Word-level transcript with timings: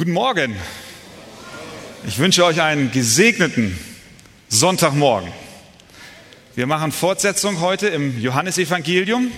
Guten 0.00 0.12
Morgen. 0.12 0.56
Ich 2.06 2.16
wünsche 2.16 2.42
euch 2.46 2.62
einen 2.62 2.90
gesegneten 2.90 3.78
Sonntagmorgen. 4.48 5.30
Wir 6.54 6.66
machen 6.66 6.90
Fortsetzung 6.90 7.60
heute 7.60 7.88
im 7.88 8.18
Johannesevangelium 8.18 9.30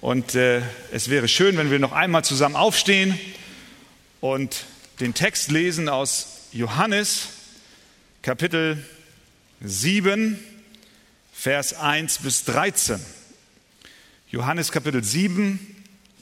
und 0.00 0.36
äh, 0.36 0.62
es 0.92 1.10
wäre 1.10 1.26
schön, 1.26 1.56
wenn 1.56 1.72
wir 1.72 1.80
noch 1.80 1.90
einmal 1.90 2.22
zusammen 2.22 2.54
aufstehen 2.54 3.18
und 4.20 4.64
den 5.00 5.12
Text 5.12 5.50
lesen 5.50 5.88
aus 5.88 6.46
Johannes 6.52 7.26
Kapitel 8.22 8.84
7, 9.60 10.38
Vers 11.32 11.74
1 11.74 12.18
bis 12.18 12.44
13. 12.44 13.00
Johannes 14.30 14.70
Kapitel 14.70 15.02
7, 15.02 15.58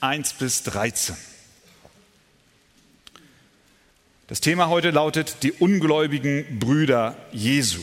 1 0.01 0.33
bis 0.33 0.63
13. 0.63 1.17
Das 4.29 4.43
Thema 4.43 4.69
heute 4.69 4.91
lautet 4.91 5.43
die 5.43 5.53
ungläubigen 5.53 6.59
Brüder 6.59 7.17
Jesu. 7.33 7.81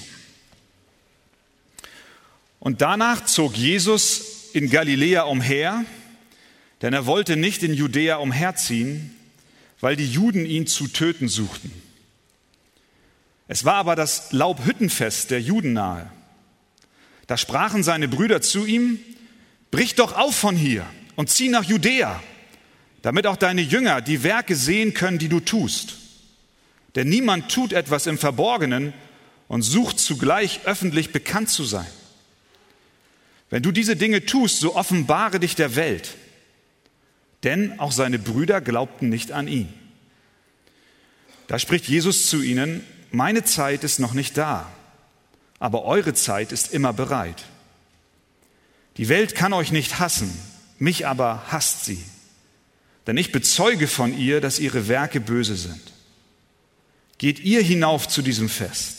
Und 2.59 2.81
danach 2.81 3.26
zog 3.26 3.58
Jesus 3.58 4.52
in 4.53 4.70
Galiläa 4.70 5.23
umher, 5.23 5.84
denn 6.84 6.94
er 6.94 7.08
wollte 7.08 7.36
nicht 7.36 7.63
in 7.63 7.73
Judäa 7.73 8.17
umherziehen, 8.17 9.16
weil 9.81 9.95
die 9.95 10.08
Juden 10.08 10.45
ihn 10.45 10.67
zu 10.67 10.88
töten 10.88 11.30
suchten. 11.30 11.72
Es 13.48 13.66
war 13.66 13.75
aber 13.75 13.95
das 13.95 14.31
Laubhüttenfest 14.31 15.31
der 15.31 15.41
Juden 15.41 15.73
nahe. 15.73 16.12
Da 17.25 17.38
sprachen 17.38 17.81
seine 17.81 18.08
Brüder 18.08 18.41
zu 18.41 18.67
ihm, 18.67 19.00
brich 19.72 19.95
doch 19.95 20.16
auf 20.16 20.36
von 20.36 20.55
hier 20.55 20.86
und 21.16 21.31
zieh 21.31 21.50
nach 21.50 21.64
Judäa, 21.64 22.22
damit 23.02 23.25
auch 23.25 23.38
deine 23.38 23.62
Jünger 23.62 24.02
die 24.02 24.22
Werke 24.22 24.55
sehen 24.55 24.94
können, 24.94 25.17
die 25.17 25.30
du 25.30 25.39
tust. 25.39 26.05
Denn 26.95 27.09
niemand 27.09 27.52
tut 27.52 27.73
etwas 27.73 28.08
im 28.08 28.17
Verborgenen 28.17 28.94
und 29.47 29.61
sucht 29.61 30.00
zugleich 30.00 30.61
öffentlich 30.66 31.11
bekannt 31.11 31.50
zu 31.50 31.64
sein. 31.64 31.88
Wenn 33.50 33.64
du 33.64 33.72
diese 33.72 33.95
Dinge 33.95 34.25
tust, 34.25 34.59
so 34.59 34.75
offenbare 34.75 35.39
dich 35.39 35.55
der 35.55 35.75
Welt. 35.75 36.16
Denn 37.44 37.80
auch 37.80 37.92
seine 37.92 38.17
Brüder 38.17 38.61
glaubten 38.61 39.09
nicht 39.09 39.31
an 39.31 39.47
ihn. 39.47 39.72
Da 41.47 41.59
spricht 41.59 41.88
Jesus 41.88 42.28
zu 42.28 42.42
ihnen, 42.42 42.83
meine 43.11 43.44
Zeit 43.44 43.83
ist 43.83 44.00
noch 44.00 44.14
nicht 44.14 44.36
da, 44.36 44.70
aber 45.59 45.86
eure 45.86 46.14
Zeit 46.14 46.52
ist 46.52 46.73
immer 46.73 46.92
bereit. 46.92 47.45
Die 48.98 49.09
Welt 49.09 49.36
kann 49.36 49.53
euch 49.53 49.72
nicht 49.72 50.00
hassen, 50.00 50.36
mich 50.80 51.05
aber 51.05 51.44
hasst 51.50 51.86
sie. 51.86 52.03
Denn 53.05 53.17
ich 53.17 53.31
bezeuge 53.31 53.88
von 53.88 54.17
ihr, 54.17 54.42
dass 54.42 54.58
ihre 54.58 54.88
Werke 54.88 55.20
böse 55.20 55.55
sind. 55.55 55.95
Geht 57.17 57.39
ihr 57.39 57.61
hinauf 57.61 58.08
zu 58.08 58.21
diesem 58.21 58.49
Fest. 58.49 58.97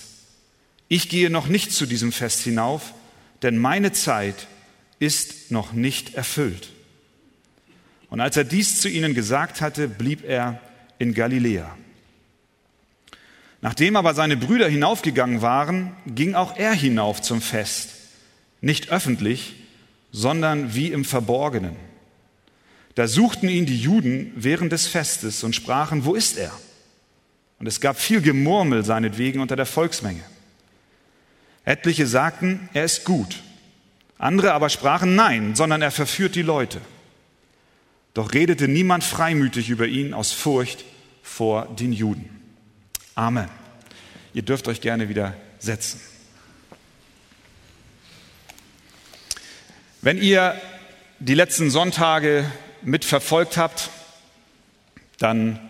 Ich 0.89 1.09
gehe 1.09 1.31
noch 1.31 1.48
nicht 1.48 1.72
zu 1.72 1.86
diesem 1.86 2.12
Fest 2.12 2.42
hinauf, 2.42 2.95
denn 3.42 3.59
meine 3.59 3.92
Zeit 3.92 4.47
ist 4.98 5.50
noch 5.50 5.72
nicht 5.72 6.14
erfüllt. 6.14 6.70
Und 8.09 8.20
als 8.20 8.37
er 8.37 8.44
dies 8.44 8.81
zu 8.81 8.89
ihnen 8.89 9.14
gesagt 9.14 9.61
hatte, 9.61 9.89
blieb 9.89 10.25
er 10.25 10.61
in 10.98 11.12
Galiläa. 11.12 11.77
Nachdem 13.61 13.97
aber 13.97 14.14
seine 14.14 14.37
Brüder 14.37 14.69
hinaufgegangen 14.69 15.42
waren, 15.42 15.97
ging 16.06 16.34
auch 16.34 16.56
er 16.56 16.72
hinauf 16.72 17.20
zum 17.20 17.41
Fest, 17.41 17.91
nicht 18.61 18.91
öffentlich, 18.91 19.55
sondern 20.12 20.75
wie 20.75 20.92
im 20.92 21.05
Verborgenen. 21.05 21.77
Da 22.94 23.09
suchten 23.09 23.48
ihn 23.48 23.67
die 23.67 23.78
Juden 23.78 24.33
während 24.37 24.72
des 24.72 24.87
Festes 24.87 25.42
und 25.44 25.55
sprachen, 25.55 26.05
wo 26.05 26.14
ist 26.14 26.39
er? 26.39 26.53
Und 27.59 27.67
es 27.67 27.81
gab 27.81 27.99
viel 27.99 28.21
Gemurmel 28.21 28.85
seinetwegen 28.85 29.41
unter 29.41 29.57
der 29.57 29.67
Volksmenge. 29.67 30.23
Etliche 31.65 32.07
sagten, 32.07 32.69
er 32.75 32.85
ist 32.85 33.05
gut. 33.05 33.43
Andere 34.19 34.53
aber 34.53 34.69
sprachen 34.69 35.15
nein, 35.15 35.55
sondern 35.55 35.83
er 35.83 35.91
verführt 35.91 36.34
die 36.34 36.43
Leute. 36.43 36.81
Doch 38.15 38.33
redete 38.33 38.69
niemand 38.69 39.05
freimütig 39.05 39.69
über 39.69 39.87
ihn 39.87 40.15
aus 40.15 40.33
Furcht 40.33 40.84
vor 41.22 41.67
den 41.67 41.93
Juden. 41.93 42.31
Amen. 43.15 43.49
Ihr 44.33 44.43
dürft 44.43 44.69
euch 44.69 44.81
gerne 44.81 45.09
wieder 45.09 45.34
setzen. 45.59 46.00
Wenn 50.03 50.19
ihr 50.19 50.55
die 51.19 51.34
letzten 51.34 51.71
Sonntage 51.71 52.50
mitverfolgt 52.83 53.56
habt, 53.56 53.91
dann 55.19 55.66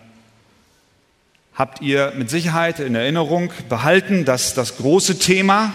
habt 1.57 1.81
ihr 1.81 2.13
mit 2.15 2.29
Sicherheit 2.29 2.79
in 2.79 2.93
Erinnerung 2.93 3.51
behalten, 3.67 4.25
dass 4.25 4.53
das 4.53 4.77
große 4.77 5.17
Thema 5.17 5.73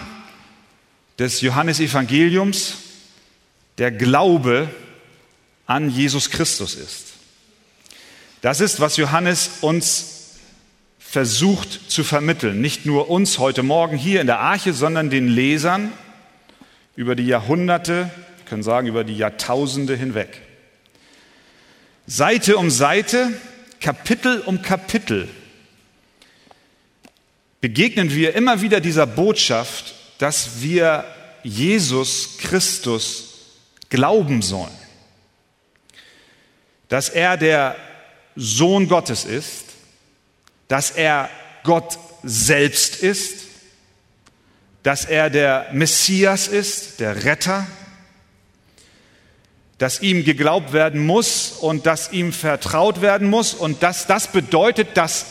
des 1.19 1.41
Johannesevangeliums 1.41 2.77
der 3.77 3.91
Glaube 3.91 4.69
an 5.65 5.89
Jesus 5.89 6.29
Christus 6.29 6.75
ist. 6.75 7.07
Das 8.41 8.61
ist, 8.61 8.79
was 8.79 8.95
Johannes 8.95 9.57
uns 9.61 10.37
versucht 10.99 11.91
zu 11.91 12.05
vermitteln. 12.05 12.61
Nicht 12.61 12.85
nur 12.85 13.09
uns 13.09 13.37
heute 13.37 13.61
Morgen 13.61 13.97
hier 13.97 14.21
in 14.21 14.27
der 14.27 14.39
Arche, 14.39 14.73
sondern 14.73 15.09
den 15.09 15.27
Lesern 15.27 15.91
über 16.95 17.15
die 17.15 17.27
Jahrhunderte, 17.27 18.09
wir 18.37 18.45
können 18.45 18.63
sagen 18.63 18.87
über 18.87 19.03
die 19.03 19.17
Jahrtausende 19.17 19.95
hinweg. 19.95 20.41
Seite 22.07 22.57
um 22.57 22.69
Seite, 22.69 23.33
Kapitel 23.81 24.39
um 24.41 24.61
Kapitel 24.61 25.27
begegnen 27.63 28.13
wir 28.13 28.35
immer 28.35 28.59
wieder 28.59 28.81
dieser 28.81 29.07
Botschaft, 29.07 29.95
dass 30.17 30.61
wir 30.61 31.05
Jesus 31.43 32.37
Christus 32.37 33.35
glauben 33.87 34.41
sollen. 34.41 34.77
Dass 36.89 37.07
er 37.07 37.37
der 37.37 37.77
Sohn 38.35 38.89
Gottes 38.89 39.23
ist, 39.23 39.63
dass 40.67 40.91
er 40.91 41.29
Gott 41.63 41.97
selbst 42.21 42.97
ist, 42.97 43.45
dass 44.83 45.05
er 45.05 45.29
der 45.29 45.67
Messias 45.71 46.49
ist, 46.49 46.99
der 46.99 47.23
Retter, 47.23 47.65
dass 49.77 50.01
ihm 50.01 50.25
geglaubt 50.25 50.73
werden 50.73 51.05
muss 51.05 51.51
und 51.61 51.85
dass 51.85 52.11
ihm 52.11 52.33
vertraut 52.33 53.01
werden 53.01 53.29
muss. 53.29 53.53
Und 53.53 53.83
dass 53.83 54.05
das 54.05 54.27
bedeutet, 54.27 54.97
dass 54.97 55.27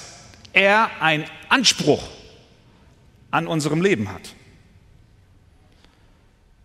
er 0.54 1.02
einen 1.02 1.26
Anspruch 1.50 2.02
an 3.32 3.48
unserem 3.48 3.82
Leben 3.82 4.08
hat. 4.10 4.34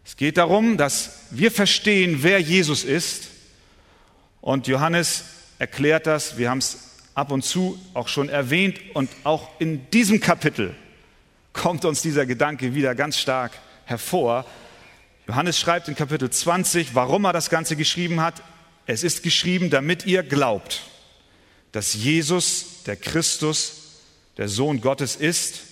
Es 0.06 0.16
geht 0.16 0.38
darum, 0.38 0.78
dass 0.78 1.24
wir 1.32 1.52
verstehen, 1.52 2.20
wer 2.22 2.40
Jesus 2.40 2.84
ist. 2.84 3.30
Und 4.42 4.68
Johannes 4.68 5.24
erklärt 5.60 6.08
das, 6.08 6.38
wir 6.38 6.50
haben 6.50 6.60
es 6.60 6.78
ab 7.16 7.32
und 7.32 7.44
zu 7.44 7.80
auch 7.94 8.08
schon 8.08 8.30
erwähnt, 8.30 8.80
und 8.94 9.10
auch 9.24 9.50
in 9.60 9.90
diesem 9.90 10.20
Kapitel 10.20 10.76
kommt 11.52 11.84
uns 11.84 12.02
dieser 12.04 12.26
Gedanke 12.26 12.76
wieder 12.76 12.94
ganz 12.96 13.18
stark 13.18 13.54
hervor. 13.86 14.46
Johannes 15.28 15.60
schreibt 15.60 15.88
in 15.88 15.96
Kapitel 15.96 16.30
20, 16.30 16.94
warum 16.94 17.26
er 17.26 17.34
das 17.34 17.50
Ganze 17.50 17.76
geschrieben 17.76 18.22
hat. 18.22 18.44
Es 18.86 19.04
ist 19.04 19.24
geschrieben, 19.24 19.70
damit 19.70 20.06
ihr 20.06 20.24
glaubt, 20.24 20.84
dass 21.72 21.94
Jesus, 21.94 22.84
der 22.86 22.96
Christus, 22.96 24.02
der 24.38 24.48
Sohn 24.48 24.80
Gottes 24.80 25.16
ist 25.16 25.64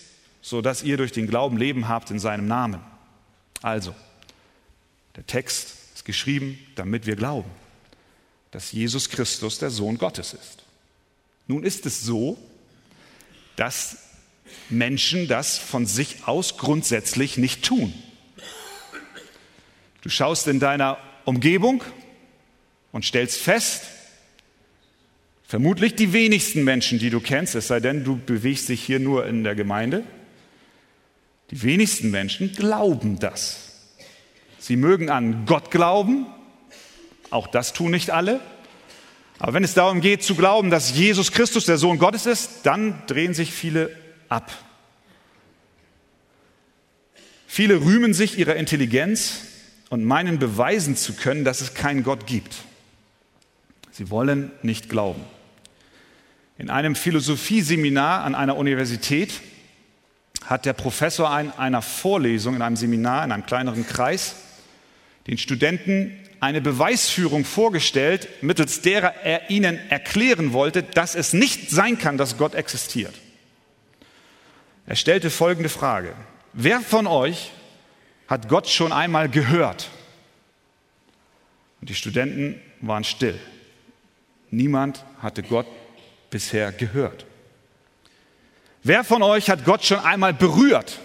so 0.45 0.61
dass 0.61 0.83
ihr 0.83 0.95
durch 0.95 1.11
den 1.11 1.25
Glauben 1.25 1.57
Leben 1.57 1.87
habt 1.87 2.11
in 2.11 2.19
seinem 2.19 2.47
Namen. 2.47 2.79
Also, 3.63 3.95
der 5.15 5.25
Text 5.25 5.73
ist 5.95 6.05
geschrieben, 6.05 6.59
damit 6.75 7.07
wir 7.07 7.15
glauben, 7.15 7.49
dass 8.51 8.71
Jesus 8.71 9.09
Christus 9.09 9.57
der 9.57 9.71
Sohn 9.71 9.97
Gottes 9.97 10.33
ist. 10.33 10.63
Nun 11.47 11.63
ist 11.63 11.87
es 11.87 12.03
so, 12.03 12.37
dass 13.55 13.97
Menschen 14.69 15.27
das 15.27 15.57
von 15.57 15.87
sich 15.87 16.27
aus 16.27 16.57
grundsätzlich 16.59 17.37
nicht 17.37 17.65
tun. 17.65 17.91
Du 20.03 20.09
schaust 20.09 20.45
in 20.45 20.59
deiner 20.59 20.99
Umgebung 21.23 21.83
und 22.91 23.03
stellst 23.03 23.41
fest, 23.41 23.85
vermutlich 25.47 25.95
die 25.95 26.13
wenigsten 26.13 26.63
Menschen, 26.63 26.99
die 26.99 27.09
du 27.09 27.19
kennst, 27.19 27.55
es 27.55 27.65
sei 27.65 27.79
denn, 27.79 28.03
du 28.03 28.17
bewegst 28.17 28.69
dich 28.69 28.83
hier 28.83 28.99
nur 28.99 29.25
in 29.25 29.43
der 29.43 29.55
Gemeinde, 29.55 30.03
die 31.51 31.61
wenigsten 31.63 32.11
Menschen 32.11 32.53
glauben 32.53 33.19
das. 33.19 33.71
Sie 34.59 34.77
mögen 34.77 35.09
an 35.09 35.45
Gott 35.45 35.69
glauben, 35.69 36.25
auch 37.29 37.47
das 37.47 37.73
tun 37.73 37.91
nicht 37.91 38.09
alle. 38.09 38.39
Aber 39.37 39.53
wenn 39.53 39.63
es 39.63 39.73
darum 39.73 40.01
geht 40.01 40.23
zu 40.23 40.35
glauben, 40.35 40.69
dass 40.69 40.95
Jesus 40.95 41.31
Christus 41.31 41.65
der 41.65 41.77
Sohn 41.77 41.99
Gottes 41.99 42.25
ist, 42.25 42.61
dann 42.63 43.03
drehen 43.07 43.33
sich 43.33 43.51
viele 43.51 43.95
ab. 44.29 44.51
Viele 47.47 47.81
rühmen 47.81 48.13
sich 48.13 48.37
ihrer 48.37 48.55
Intelligenz 48.55 49.41
und 49.89 50.03
meinen 50.03 50.39
beweisen 50.39 50.95
zu 50.95 51.13
können, 51.13 51.45
dass 51.45 51.61
es 51.61 51.73
keinen 51.73 52.03
Gott 52.03 52.25
gibt. 52.27 52.55
Sie 53.91 54.09
wollen 54.09 54.51
nicht 54.61 54.89
glauben. 54.89 55.21
In 56.57 56.69
einem 56.69 56.95
Philosophieseminar 56.95 58.23
an 58.23 58.35
einer 58.35 58.57
Universität 58.57 59.31
hat 60.45 60.65
der 60.65 60.73
Professor 60.73 61.39
in 61.39 61.51
einer 61.51 61.81
Vorlesung, 61.81 62.55
in 62.55 62.61
einem 62.61 62.75
Seminar, 62.75 63.25
in 63.25 63.31
einem 63.31 63.45
kleineren 63.45 63.85
Kreis, 63.85 64.35
den 65.27 65.37
Studenten 65.37 66.19
eine 66.39 66.61
Beweisführung 66.61 67.45
vorgestellt, 67.45 68.27
mittels 68.41 68.81
derer 68.81 69.15
er 69.23 69.49
ihnen 69.49 69.79
erklären 69.89 70.53
wollte, 70.53 70.83
dass 70.83 71.15
es 71.15 71.33
nicht 71.33 71.71
sein 71.71 71.97
kann, 71.97 72.17
dass 72.17 72.37
Gott 72.37 72.53
existiert. 72.53 73.13
Er 74.85 74.95
stellte 74.95 75.31
folgende 75.31 75.69
Frage. 75.69 76.13
Wer 76.53 76.81
von 76.81 77.07
euch 77.07 77.51
hat 78.27 78.47
Gott 78.47 78.67
schon 78.67 78.91
einmal 78.91 79.29
gehört? 79.29 79.89
Und 81.81 81.89
die 81.89 81.95
Studenten 81.95 82.61
waren 82.81 83.03
still. 83.03 83.39
Niemand 84.51 85.03
hatte 85.21 85.41
Gott 85.41 85.67
bisher 86.29 86.71
gehört. 86.71 87.25
Wer 88.85 89.03
von 89.03 89.23
euch 89.23 89.49
hat 89.49 89.65
Gott 89.65 89.83
schon 89.83 89.97
einmal 89.97 90.31
berührt? 90.31 90.99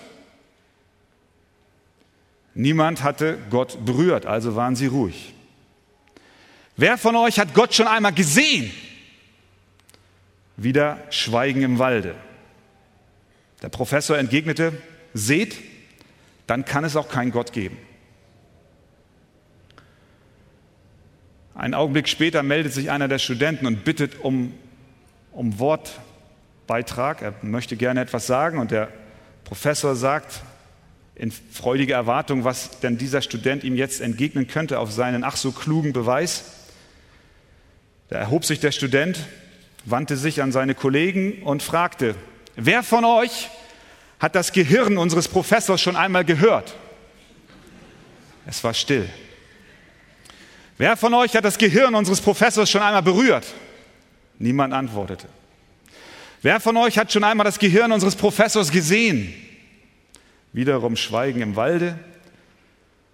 Niemand 2.52 3.02
hatte 3.02 3.38
Gott 3.48 3.86
berührt, 3.86 4.26
also 4.26 4.54
waren 4.54 4.76
sie 4.76 4.86
ruhig. 4.86 5.32
Wer 6.76 6.98
von 6.98 7.16
euch 7.16 7.38
hat 7.38 7.54
Gott 7.54 7.72
schon 7.72 7.86
einmal 7.86 8.12
gesehen? 8.12 8.70
Wieder 10.58 10.98
Schweigen 11.08 11.62
im 11.62 11.78
Walde. 11.78 12.16
Der 13.62 13.70
Professor 13.70 14.18
entgegnete, 14.18 14.74
seht, 15.14 15.56
dann 16.46 16.66
kann 16.66 16.84
es 16.84 16.96
auch 16.96 17.08
keinen 17.08 17.30
Gott 17.30 17.54
geben. 17.54 17.78
Einen 21.54 21.72
Augenblick 21.72 22.08
später 22.08 22.42
meldet 22.42 22.74
sich 22.74 22.90
einer 22.90 23.08
der 23.08 23.18
Studenten 23.18 23.64
und 23.64 23.84
bittet 23.86 24.20
um, 24.20 24.52
um 25.32 25.58
Wortbeitrag. 26.70 27.20
Er 27.20 27.34
möchte 27.42 27.76
gerne 27.76 28.00
etwas 28.00 28.28
sagen 28.28 28.58
und 28.60 28.70
der 28.70 28.88
Professor 29.42 29.96
sagt 29.96 30.42
in 31.16 31.32
freudiger 31.32 31.96
Erwartung, 31.96 32.44
was 32.44 32.78
denn 32.78 32.96
dieser 32.96 33.22
Student 33.22 33.64
ihm 33.64 33.74
jetzt 33.74 34.00
entgegnen 34.00 34.46
könnte 34.46 34.78
auf 34.78 34.92
seinen 34.92 35.24
ach 35.24 35.36
so 35.36 35.50
klugen 35.50 35.92
Beweis. 35.92 36.44
Da 38.08 38.18
erhob 38.18 38.44
sich 38.44 38.60
der 38.60 38.70
Student, 38.70 39.18
wandte 39.84 40.16
sich 40.16 40.42
an 40.42 40.52
seine 40.52 40.76
Kollegen 40.76 41.42
und 41.42 41.64
fragte, 41.64 42.14
wer 42.54 42.84
von 42.84 43.04
euch 43.04 43.50
hat 44.20 44.36
das 44.36 44.52
Gehirn 44.52 44.96
unseres 44.96 45.26
Professors 45.26 45.80
schon 45.80 45.96
einmal 45.96 46.24
gehört? 46.24 46.76
Es 48.46 48.62
war 48.62 48.74
still. 48.74 49.08
Wer 50.78 50.96
von 50.96 51.14
euch 51.14 51.34
hat 51.34 51.44
das 51.44 51.58
Gehirn 51.58 51.96
unseres 51.96 52.20
Professors 52.20 52.70
schon 52.70 52.82
einmal 52.82 53.02
berührt? 53.02 53.46
Niemand 54.38 54.72
antwortete. 54.72 55.26
Wer 56.42 56.58
von 56.58 56.76
euch 56.78 56.98
hat 56.98 57.12
schon 57.12 57.24
einmal 57.24 57.44
das 57.44 57.58
Gehirn 57.58 57.92
unseres 57.92 58.16
Professors 58.16 58.70
gesehen? 58.70 59.34
Wiederum 60.52 60.96
Schweigen 60.96 61.42
im 61.42 61.54
Walde. 61.54 61.98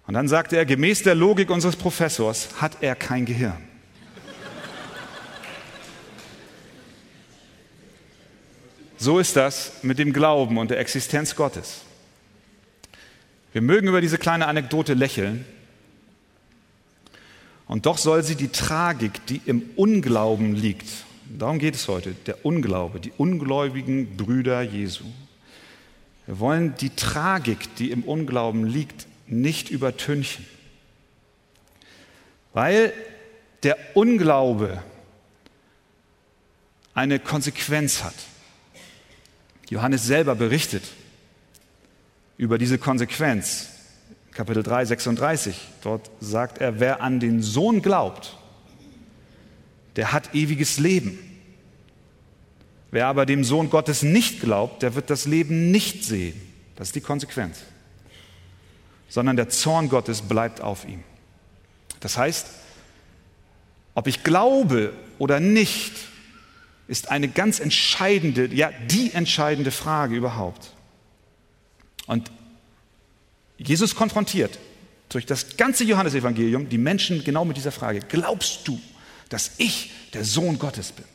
Und 0.07 0.13
dann 0.13 0.29
sagte 0.29 0.55
er, 0.55 0.65
gemäß 0.65 1.03
der 1.03 1.15
Logik 1.15 1.49
unseres 1.49 1.75
Professors 1.75 2.49
hat 2.61 2.77
er 2.81 2.95
kein 2.95 3.25
Gehirn. 3.25 3.61
So 8.97 9.19
ist 9.19 9.35
das 9.35 9.83
mit 9.83 9.99
dem 9.99 10.13
Glauben 10.13 10.57
und 10.57 10.71
der 10.71 10.79
Existenz 10.79 11.35
Gottes. 11.35 11.81
Wir 13.51 13.61
mögen 13.61 13.89
über 13.89 14.01
diese 14.01 14.17
kleine 14.17 14.47
Anekdote 14.47 14.93
lächeln, 14.93 15.45
und 17.67 17.85
doch 17.85 17.97
soll 17.97 18.23
sie 18.23 18.35
die 18.35 18.47
Tragik, 18.47 19.25
die 19.25 19.41
im 19.45 19.61
Unglauben 19.75 20.55
liegt, 20.55 20.87
darum 21.29 21.59
geht 21.59 21.75
es 21.75 21.87
heute, 21.87 22.13
der 22.25 22.45
Unglaube, 22.45 22.99
die 22.99 23.11
ungläubigen 23.17 24.17
Brüder 24.17 24.61
Jesu. 24.61 25.05
Wir 26.25 26.39
wollen 26.39 26.75
die 26.75 26.89
Tragik, 26.89 27.75
die 27.77 27.91
im 27.91 28.03
Unglauben 28.03 28.65
liegt, 28.65 29.07
nicht 29.27 29.69
übertünchen, 29.69 30.45
weil 32.53 32.93
der 33.63 33.77
Unglaube 33.93 34.83
eine 36.93 37.19
Konsequenz 37.19 38.03
hat. 38.03 38.15
Johannes 39.69 40.05
selber 40.05 40.35
berichtet 40.35 40.83
über 42.37 42.57
diese 42.57 42.77
Konsequenz. 42.77 43.69
Kapitel 44.31 44.63
3, 44.63 44.85
36. 44.85 45.59
Dort 45.83 46.09
sagt 46.19 46.59
er, 46.59 46.79
wer 46.79 47.01
an 47.01 47.19
den 47.19 47.41
Sohn 47.41 47.81
glaubt, 47.81 48.36
der 49.97 50.13
hat 50.13 50.33
ewiges 50.33 50.77
Leben. 50.77 51.19
Wer 52.91 53.07
aber 53.07 53.25
dem 53.25 53.43
Sohn 53.43 53.69
Gottes 53.69 54.03
nicht 54.03 54.39
glaubt, 54.39 54.81
der 54.81 54.95
wird 54.95 55.09
das 55.09 55.25
Leben 55.25 55.71
nicht 55.71 56.05
sehen. 56.05 56.39
Das 56.75 56.89
ist 56.89 56.95
die 56.95 57.01
Konsequenz. 57.01 57.57
Sondern 59.09 59.35
der 59.35 59.49
Zorn 59.49 59.89
Gottes 59.89 60.21
bleibt 60.21 60.61
auf 60.61 60.87
ihm. 60.87 61.03
Das 61.99 62.17
heißt, 62.17 62.47
ob 63.95 64.07
ich 64.07 64.23
glaube 64.23 64.93
oder 65.17 65.39
nicht, 65.39 65.93
ist 66.87 67.09
eine 67.09 67.27
ganz 67.27 67.59
entscheidende, 67.59 68.45
ja, 68.53 68.71
die 68.89 69.11
entscheidende 69.13 69.71
Frage 69.71 70.15
überhaupt. 70.15 70.71
Und 72.05 72.31
Jesus 73.57 73.95
konfrontiert 73.95 74.57
durch 75.09 75.25
das 75.25 75.57
ganze 75.57 75.83
Johannesevangelium 75.83 76.69
die 76.69 76.77
Menschen 76.77 77.23
genau 77.23 77.43
mit 77.43 77.57
dieser 77.57 77.71
Frage. 77.71 78.01
Glaubst 78.07 78.67
du, 78.67 78.79
dass 79.29 79.51
ich 79.57 79.91
der 80.13 80.23
Sohn 80.23 80.59
Gottes 80.59 80.91
bin? 80.91 81.05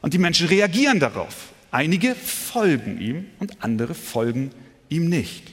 Und 0.00 0.14
die 0.14 0.18
Menschen 0.18 0.48
reagieren 0.48 1.00
darauf. 1.00 1.52
Einige 1.70 2.14
folgen 2.14 3.00
ihm 3.00 3.26
und 3.38 3.62
andere 3.62 3.94
folgen 3.94 4.50
ihm 4.88 5.08
nicht. 5.08 5.52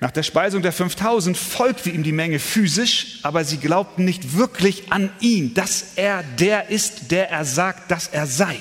Nach 0.00 0.10
der 0.10 0.24
Speisung 0.24 0.62
der 0.62 0.72
5000 0.72 1.36
folgte 1.36 1.90
ihm 1.90 2.02
die 2.02 2.12
Menge 2.12 2.40
physisch, 2.40 3.20
aber 3.22 3.44
sie 3.44 3.58
glaubten 3.58 4.04
nicht 4.04 4.36
wirklich 4.36 4.90
an 4.90 5.10
ihn, 5.20 5.54
dass 5.54 5.92
er 5.94 6.24
der 6.24 6.70
ist, 6.70 7.12
der 7.12 7.30
er 7.30 7.44
sagt, 7.44 7.90
dass 7.90 8.08
er 8.08 8.26
sei 8.26 8.56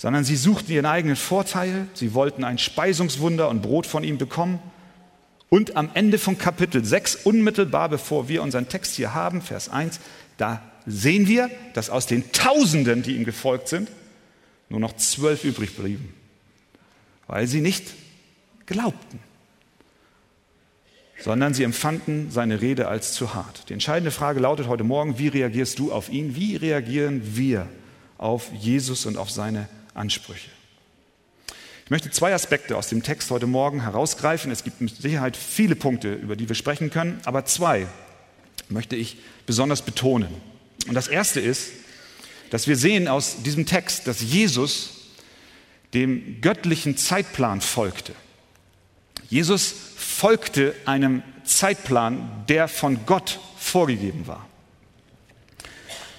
sondern 0.00 0.24
sie 0.24 0.36
suchten 0.36 0.72
ihren 0.72 0.86
eigenen 0.86 1.14
Vorteil, 1.14 1.86
sie 1.92 2.14
wollten 2.14 2.42
ein 2.42 2.56
Speisungswunder 2.56 3.50
und 3.50 3.60
Brot 3.60 3.86
von 3.86 4.02
ihm 4.02 4.16
bekommen. 4.16 4.58
Und 5.50 5.76
am 5.76 5.90
Ende 5.94 6.18
von 6.18 6.38
Kapitel 6.38 6.82
6, 6.84 7.16
unmittelbar 7.16 7.88
bevor 7.90 8.28
wir 8.28 8.42
unseren 8.42 8.68
Text 8.68 8.94
hier 8.94 9.12
haben, 9.14 9.42
Vers 9.42 9.68
1, 9.68 10.00
da 10.38 10.62
sehen 10.86 11.26
wir, 11.26 11.50
dass 11.74 11.90
aus 11.90 12.06
den 12.06 12.32
Tausenden, 12.32 13.02
die 13.02 13.16
ihm 13.16 13.24
gefolgt 13.24 13.68
sind, 13.68 13.90
nur 14.68 14.80
noch 14.80 14.96
zwölf 14.96 15.44
übrig 15.44 15.76
blieben, 15.76 16.14
weil 17.26 17.46
sie 17.46 17.60
nicht 17.60 17.84
glaubten, 18.64 19.18
sondern 21.20 21.52
sie 21.52 21.64
empfanden 21.64 22.30
seine 22.30 22.62
Rede 22.62 22.88
als 22.88 23.12
zu 23.12 23.34
hart. 23.34 23.68
Die 23.68 23.74
entscheidende 23.74 24.12
Frage 24.12 24.40
lautet 24.40 24.68
heute 24.68 24.84
Morgen, 24.84 25.18
wie 25.18 25.28
reagierst 25.28 25.78
du 25.78 25.92
auf 25.92 26.08
ihn? 26.08 26.36
Wie 26.36 26.56
reagieren 26.56 27.36
wir 27.36 27.68
auf 28.20 28.52
Jesus 28.52 29.06
und 29.06 29.16
auf 29.16 29.30
seine 29.30 29.68
Ansprüche. 29.94 30.50
Ich 31.90 31.92
möchte 31.92 32.12
zwei 32.12 32.32
Aspekte 32.32 32.76
aus 32.76 32.86
dem 32.86 33.02
Text 33.02 33.32
heute 33.32 33.48
Morgen 33.48 33.82
herausgreifen. 33.82 34.52
Es 34.52 34.62
gibt 34.62 34.80
mit 34.80 35.02
Sicherheit 35.02 35.36
viele 35.36 35.74
Punkte, 35.74 36.14
über 36.14 36.36
die 36.36 36.48
wir 36.48 36.54
sprechen 36.54 36.90
können, 36.90 37.18
aber 37.24 37.46
zwei 37.46 37.88
möchte 38.68 38.94
ich 38.94 39.16
besonders 39.44 39.82
betonen. 39.82 40.32
Und 40.86 40.94
das 40.94 41.08
erste 41.08 41.40
ist, 41.40 41.72
dass 42.50 42.68
wir 42.68 42.76
sehen 42.76 43.08
aus 43.08 43.42
diesem 43.42 43.66
Text, 43.66 44.06
dass 44.06 44.20
Jesus 44.20 45.08
dem 45.92 46.40
göttlichen 46.40 46.96
Zeitplan 46.96 47.60
folgte. 47.60 48.12
Jesus 49.28 49.74
folgte 49.96 50.76
einem 50.84 51.24
Zeitplan, 51.42 52.44
der 52.48 52.68
von 52.68 53.04
Gott 53.04 53.40
vorgegeben 53.58 54.28
war. 54.28 54.48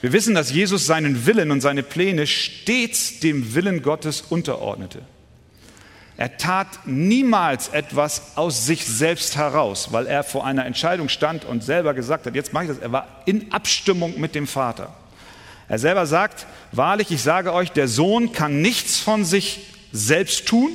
Wir 0.01 0.11
wissen, 0.11 0.35
dass 0.35 0.51
Jesus 0.51 0.85
seinen 0.85 1.25
Willen 1.25 1.49
und 1.49 1.61
seine 1.61 1.81
Pläne 1.81 2.27
stets 2.27 3.21
dem 3.21 3.55
Willen 3.55 3.81
Gottes 3.81 4.19
unterordnete. 4.19 5.05
Er 6.17 6.37
tat 6.37 6.67
niemals 6.85 7.69
etwas 7.69 8.35
aus 8.35 8.65
sich 8.65 8.85
selbst 8.85 9.37
heraus, 9.37 9.91
weil 9.91 10.07
er 10.07 10.23
vor 10.23 10.45
einer 10.45 10.65
Entscheidung 10.65 11.09
stand 11.09 11.45
und 11.45 11.63
selber 11.63 11.93
gesagt 11.93 12.25
hat, 12.25 12.35
jetzt 12.35 12.53
mache 12.53 12.65
ich 12.65 12.69
das. 12.69 12.79
Er 12.79 12.91
war 12.91 13.07
in 13.25 13.51
Abstimmung 13.51 14.19
mit 14.19 14.35
dem 14.35 14.45
Vater. 14.45 14.93
Er 15.67 15.79
selber 15.79 16.05
sagt, 16.05 16.47
wahrlich, 16.73 17.11
ich 17.11 17.21
sage 17.21 17.53
euch, 17.53 17.71
der 17.71 17.87
Sohn 17.87 18.33
kann 18.33 18.61
nichts 18.61 18.99
von 18.99 19.23
sich 19.23 19.61
selbst 19.93 20.45
tun, 20.45 20.71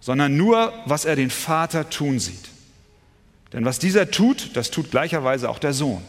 sondern 0.00 0.36
nur, 0.36 0.72
was 0.86 1.04
er 1.04 1.16
den 1.16 1.30
Vater 1.30 1.90
tun 1.90 2.20
sieht. 2.20 2.48
Denn 3.52 3.64
was 3.64 3.78
dieser 3.78 4.10
tut, 4.10 4.56
das 4.56 4.70
tut 4.70 4.90
gleicherweise 4.90 5.50
auch 5.50 5.58
der 5.58 5.72
Sohn. 5.72 6.02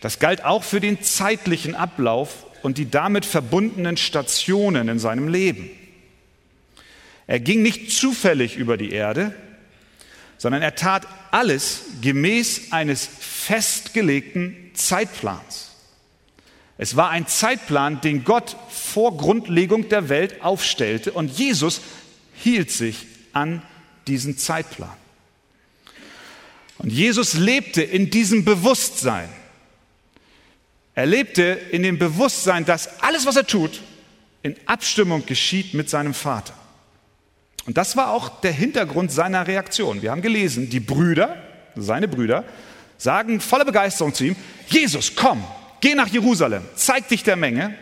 Das 0.00 0.18
galt 0.18 0.44
auch 0.44 0.62
für 0.62 0.80
den 0.80 1.02
zeitlichen 1.02 1.74
Ablauf 1.74 2.45
und 2.66 2.78
die 2.78 2.90
damit 2.90 3.24
verbundenen 3.24 3.96
Stationen 3.96 4.88
in 4.88 4.98
seinem 4.98 5.28
Leben. 5.28 5.70
Er 7.28 7.38
ging 7.38 7.62
nicht 7.62 7.92
zufällig 7.92 8.56
über 8.56 8.76
die 8.76 8.90
Erde, 8.90 9.36
sondern 10.36 10.62
er 10.62 10.74
tat 10.74 11.06
alles 11.30 11.82
gemäß 12.00 12.72
eines 12.72 13.08
festgelegten 13.20 14.72
Zeitplans. 14.74 15.76
Es 16.76 16.96
war 16.96 17.10
ein 17.10 17.28
Zeitplan, 17.28 18.00
den 18.00 18.24
Gott 18.24 18.56
vor 18.68 19.16
Grundlegung 19.16 19.88
der 19.88 20.08
Welt 20.08 20.42
aufstellte 20.42 21.12
und 21.12 21.38
Jesus 21.38 21.80
hielt 22.34 22.72
sich 22.72 23.06
an 23.32 23.62
diesen 24.08 24.38
Zeitplan. 24.38 24.96
Und 26.78 26.90
Jesus 26.92 27.34
lebte 27.34 27.84
in 27.84 28.10
diesem 28.10 28.44
Bewusstsein. 28.44 29.28
Er 30.96 31.04
lebte 31.04 31.42
in 31.42 31.82
dem 31.82 31.98
Bewusstsein, 31.98 32.64
dass 32.64 33.02
alles, 33.02 33.26
was 33.26 33.36
er 33.36 33.46
tut, 33.46 33.82
in 34.42 34.56
Abstimmung 34.64 35.26
geschieht 35.26 35.74
mit 35.74 35.90
seinem 35.90 36.14
Vater. 36.14 36.54
Und 37.66 37.76
das 37.76 37.96
war 37.96 38.10
auch 38.10 38.40
der 38.40 38.52
Hintergrund 38.52 39.12
seiner 39.12 39.46
Reaktion. 39.46 40.00
Wir 40.00 40.10
haben 40.10 40.22
gelesen, 40.22 40.70
die 40.70 40.80
Brüder, 40.80 41.36
seine 41.74 42.08
Brüder, 42.08 42.44
sagen 42.96 43.40
voller 43.40 43.66
Begeisterung 43.66 44.14
zu 44.14 44.24
ihm, 44.24 44.36
Jesus, 44.68 45.14
komm, 45.14 45.44
geh 45.82 45.94
nach 45.94 46.08
Jerusalem, 46.08 46.62
zeig 46.76 47.08
dich 47.08 47.22
der 47.22 47.36
Menge. 47.36 47.76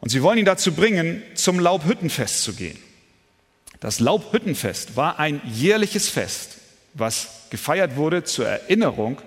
Und 0.00 0.08
sie 0.08 0.22
wollen 0.22 0.38
ihn 0.38 0.46
dazu 0.46 0.72
bringen, 0.72 1.22
zum 1.34 1.60
Laubhüttenfest 1.60 2.42
zu 2.42 2.54
gehen. 2.54 2.78
Das 3.80 4.00
Laubhüttenfest 4.00 4.96
war 4.96 5.18
ein 5.18 5.42
jährliches 5.44 6.08
Fest, 6.08 6.56
was 6.94 7.48
gefeiert 7.50 7.96
wurde 7.96 8.24
zur 8.24 8.48
Erinnerung 8.48 9.20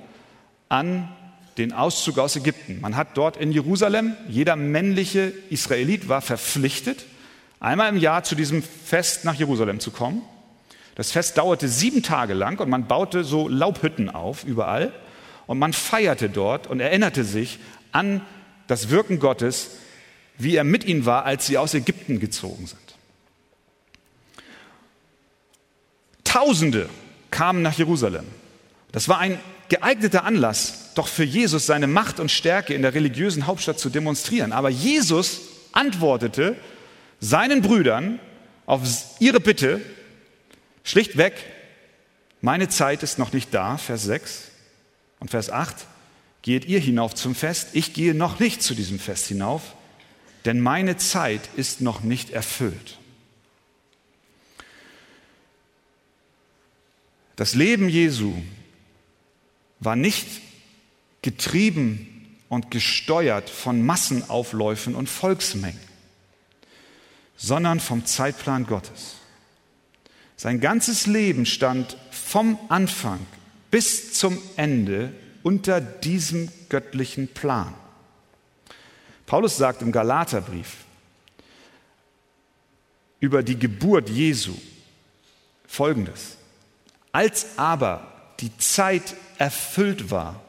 an 0.68 1.16
den 1.58 1.72
Auszug 1.72 2.20
aus 2.20 2.36
Ägypten. 2.36 2.82
Man 2.82 2.96
hat 2.96 3.18
dort 3.18 3.38
in 3.38 3.52
Jerusalem, 3.52 4.16
jeder 4.28 4.56
männliche 4.56 5.32
Israelit 5.50 6.10
war 6.10 6.22
verpflichtet, 6.22 7.06
einmal 7.60 7.90
im 7.90 7.98
Jahr 7.98 8.24
zu 8.24 8.36
diesem 8.36 8.62
Fest 8.62 9.24
nach 9.26 9.36
Jerusalem 9.36 9.80
zu 9.80 9.92
kommen. 9.92 10.22
Das 10.96 11.12
Fest 11.12 11.38
dauerte 11.38 11.68
sieben 11.68 12.04
Tage 12.04 12.34
lang 12.34 12.60
und 12.60 12.70
man 12.70 12.88
baute 12.88 13.24
so 13.24 13.48
Laubhütten 13.48 14.10
auf 14.10 14.44
überall 14.44 14.94
und 15.48 15.60
man 15.60 15.74
feierte 15.74 16.30
dort 16.30 16.68
und 16.68 16.80
erinnerte 16.80 17.24
sich 17.24 17.60
an 17.92 18.22
das 18.68 18.90
Wirken 18.90 19.20
Gottes, 19.20 19.72
wie 20.38 20.56
er 20.56 20.64
mit 20.64 20.84
ihnen 20.84 21.06
war, 21.06 21.26
als 21.26 21.48
sie 21.48 21.58
aus 21.58 21.74
Ägypten 21.74 22.20
gezogen 22.20 22.68
sind. 22.68 22.80
Tausende 26.24 26.90
kamen 27.32 27.62
nach 27.62 27.78
Jerusalem. 27.78 28.26
Das 28.92 29.08
war 29.08 29.20
ein 29.20 29.40
geeigneter 29.70 30.24
Anlass, 30.24 30.94
doch 30.96 31.08
für 31.08 31.24
Jesus 31.24 31.66
seine 31.66 31.88
Macht 31.88 32.20
und 32.20 32.32
Stärke 32.32 32.74
in 32.74 32.82
der 32.82 32.94
religiösen 32.94 33.48
Hauptstadt 33.48 33.80
zu 33.80 33.90
demonstrieren. 33.90 34.52
Aber 34.52 34.70
Jesus 34.70 35.42
antwortete 35.72 36.56
seinen 37.20 37.62
Brüdern 37.62 38.20
auf 38.66 38.82
ihre 39.20 39.40
Bitte 39.40 39.82
schlichtweg, 40.84 41.34
meine 42.42 42.70
Zeit 42.70 43.04
ist 43.04 43.18
noch 43.18 43.34
nicht 43.34 43.54
da, 43.54 43.78
Vers 43.78 44.04
6 44.04 44.52
und 45.20 45.32
Vers 45.32 45.50
8, 45.50 45.76
geht 46.42 46.66
ihr 46.66 46.80
hinauf 46.80 47.16
zum 47.16 47.34
Fest, 47.34 47.70
ich 47.74 47.94
gehe 47.94 48.14
noch 48.14 48.40
nicht 48.40 48.62
zu 48.62 48.76
diesem 48.76 49.00
Fest 49.00 49.28
hinauf, 49.28 49.74
denn 50.46 50.62
meine 50.62 50.98
Zeit 50.98 51.42
ist 51.56 51.82
noch 51.82 52.02
nicht 52.02 52.30
erfüllt. 52.30 53.00
Das 57.36 57.56
Leben 57.56 57.90
Jesu 57.90 58.34
war 59.80 59.96
nicht 59.96 60.28
getrieben 61.22 62.38
und 62.50 62.72
gesteuert 62.72 63.50
von 63.50 63.86
Massenaufläufen 63.86 64.96
und 64.96 65.10
Volksmengen, 65.10 65.80
sondern 67.36 67.80
vom 67.80 68.06
Zeitplan 68.06 68.66
Gottes. 68.66 69.16
Sein 70.38 70.60
ganzes 70.60 71.08
Leben 71.08 71.46
stand 71.46 71.98
vom 72.12 72.60
Anfang 72.70 73.20
bis 73.72 74.14
zum 74.14 74.38
Ende 74.56 75.14
unter 75.44 75.82
diesem 75.82 76.50
göttlichen 76.70 77.28
Plan. 77.28 77.74
Paulus 79.26 79.58
sagt 79.58 79.82
im 79.82 79.92
Galaterbrief 79.92 80.78
über 83.20 83.44
die 83.44 83.58
Geburt 83.58 84.10
Jesu 84.10 84.56
folgendes. 85.68 86.38
Als 87.12 87.58
aber 87.58 88.15
die 88.40 88.56
Zeit 88.58 89.16
erfüllt 89.38 90.12
war, 90.12 90.42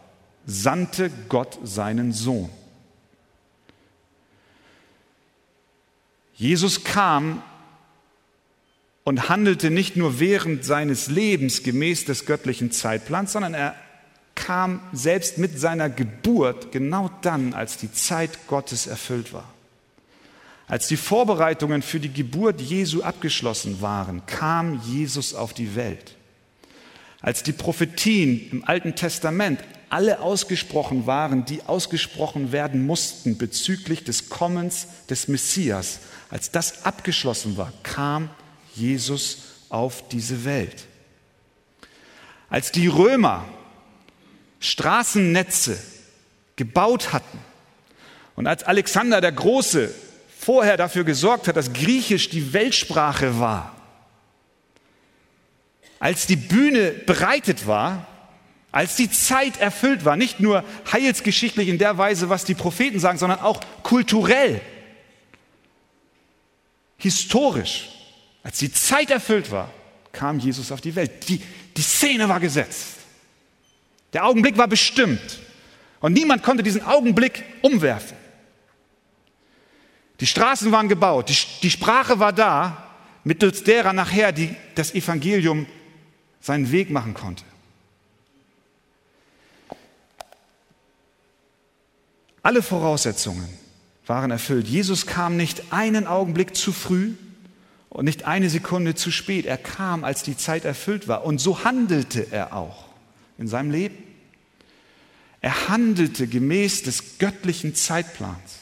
sandte 0.46 1.10
Gott 1.28 1.58
seinen 1.64 2.12
Sohn. 2.12 2.50
Jesus 6.34 6.84
kam 6.84 7.42
und 9.04 9.28
handelte 9.28 9.70
nicht 9.70 9.96
nur 9.96 10.20
während 10.20 10.64
seines 10.64 11.08
Lebens 11.08 11.62
gemäß 11.62 12.04
des 12.04 12.26
göttlichen 12.26 12.70
Zeitplans, 12.72 13.32
sondern 13.32 13.54
er 13.54 13.74
kam 14.34 14.80
selbst 14.92 15.38
mit 15.38 15.58
seiner 15.58 15.88
Geburt 15.88 16.72
genau 16.72 17.10
dann, 17.22 17.54
als 17.54 17.78
die 17.78 17.92
Zeit 17.92 18.46
Gottes 18.48 18.86
erfüllt 18.86 19.32
war. 19.32 19.48
Als 20.68 20.88
die 20.88 20.96
Vorbereitungen 20.96 21.82
für 21.82 22.00
die 22.00 22.12
Geburt 22.12 22.60
Jesu 22.60 23.02
abgeschlossen 23.02 23.80
waren, 23.80 24.26
kam 24.26 24.80
Jesus 24.84 25.34
auf 25.34 25.54
die 25.54 25.74
Welt. 25.76 26.16
Als 27.20 27.42
die 27.42 27.52
Prophetien 27.52 28.50
im 28.50 28.64
Alten 28.64 28.94
Testament 28.94 29.60
alle 29.88 30.20
ausgesprochen 30.20 31.06
waren, 31.06 31.44
die 31.44 31.62
ausgesprochen 31.62 32.52
werden 32.52 32.86
mussten 32.86 33.38
bezüglich 33.38 34.04
des 34.04 34.28
Kommens 34.28 34.88
des 35.08 35.28
Messias, 35.28 36.00
als 36.30 36.50
das 36.50 36.84
abgeschlossen 36.84 37.56
war, 37.56 37.72
kam 37.82 38.30
Jesus 38.74 39.38
auf 39.68 40.08
diese 40.08 40.44
Welt. 40.44 40.84
Als 42.48 42.72
die 42.72 42.88
Römer 42.88 43.44
Straßennetze 44.60 45.78
gebaut 46.56 47.12
hatten 47.12 47.38
und 48.34 48.46
als 48.46 48.64
Alexander 48.64 49.20
der 49.20 49.32
Große 49.32 49.94
vorher 50.38 50.76
dafür 50.76 51.04
gesorgt 51.04 51.48
hat, 51.48 51.56
dass 51.56 51.72
Griechisch 51.72 52.28
die 52.28 52.52
Weltsprache 52.52 53.38
war, 53.38 53.75
als 55.98 56.26
die 56.26 56.36
Bühne 56.36 56.90
bereitet 56.90 57.66
war, 57.66 58.06
als 58.72 58.96
die 58.96 59.10
Zeit 59.10 59.58
erfüllt 59.58 60.04
war, 60.04 60.16
nicht 60.16 60.40
nur 60.40 60.62
heilsgeschichtlich 60.92 61.68
in 61.68 61.78
der 61.78 61.96
Weise, 61.96 62.28
was 62.28 62.44
die 62.44 62.54
Propheten 62.54 62.98
sagen, 63.00 63.18
sondern 63.18 63.40
auch 63.40 63.60
kulturell, 63.82 64.60
historisch, 66.98 67.88
als 68.42 68.58
die 68.58 68.72
Zeit 68.72 69.10
erfüllt 69.10 69.50
war, 69.50 69.70
kam 70.12 70.38
Jesus 70.38 70.72
auf 70.72 70.80
die 70.80 70.94
Welt. 70.94 71.28
Die, 71.28 71.40
die 71.76 71.82
Szene 71.82 72.28
war 72.28 72.40
gesetzt. 72.40 72.96
Der 74.12 74.24
Augenblick 74.24 74.56
war 74.56 74.68
bestimmt. 74.68 75.40
Und 76.00 76.12
niemand 76.12 76.42
konnte 76.42 76.62
diesen 76.62 76.84
Augenblick 76.84 77.44
umwerfen. 77.62 78.16
Die 80.20 80.26
Straßen 80.26 80.72
waren 80.72 80.88
gebaut, 80.88 81.28
die, 81.28 81.36
die 81.62 81.70
Sprache 81.70 82.18
war 82.18 82.32
da, 82.32 82.90
mittels 83.24 83.64
derer 83.64 83.92
nachher 83.92 84.32
die, 84.32 84.54
das 84.74 84.94
Evangelium 84.94 85.66
seinen 86.46 86.70
Weg 86.70 86.90
machen 86.90 87.12
konnte. 87.12 87.42
Alle 92.40 92.62
Voraussetzungen 92.62 93.48
waren 94.06 94.30
erfüllt. 94.30 94.68
Jesus 94.68 95.06
kam 95.06 95.36
nicht 95.36 95.72
einen 95.72 96.06
Augenblick 96.06 96.54
zu 96.54 96.72
früh 96.72 97.14
und 97.88 98.04
nicht 98.04 98.26
eine 98.26 98.48
Sekunde 98.48 98.94
zu 98.94 99.10
spät. 99.10 99.44
Er 99.44 99.58
kam, 99.58 100.04
als 100.04 100.22
die 100.22 100.36
Zeit 100.36 100.64
erfüllt 100.64 101.08
war. 101.08 101.24
Und 101.24 101.38
so 101.38 101.64
handelte 101.64 102.28
er 102.30 102.54
auch 102.54 102.84
in 103.38 103.48
seinem 103.48 103.72
Leben. 103.72 103.96
Er 105.40 105.68
handelte 105.68 106.28
gemäß 106.28 106.84
des 106.84 107.18
göttlichen 107.18 107.74
Zeitplans. 107.74 108.60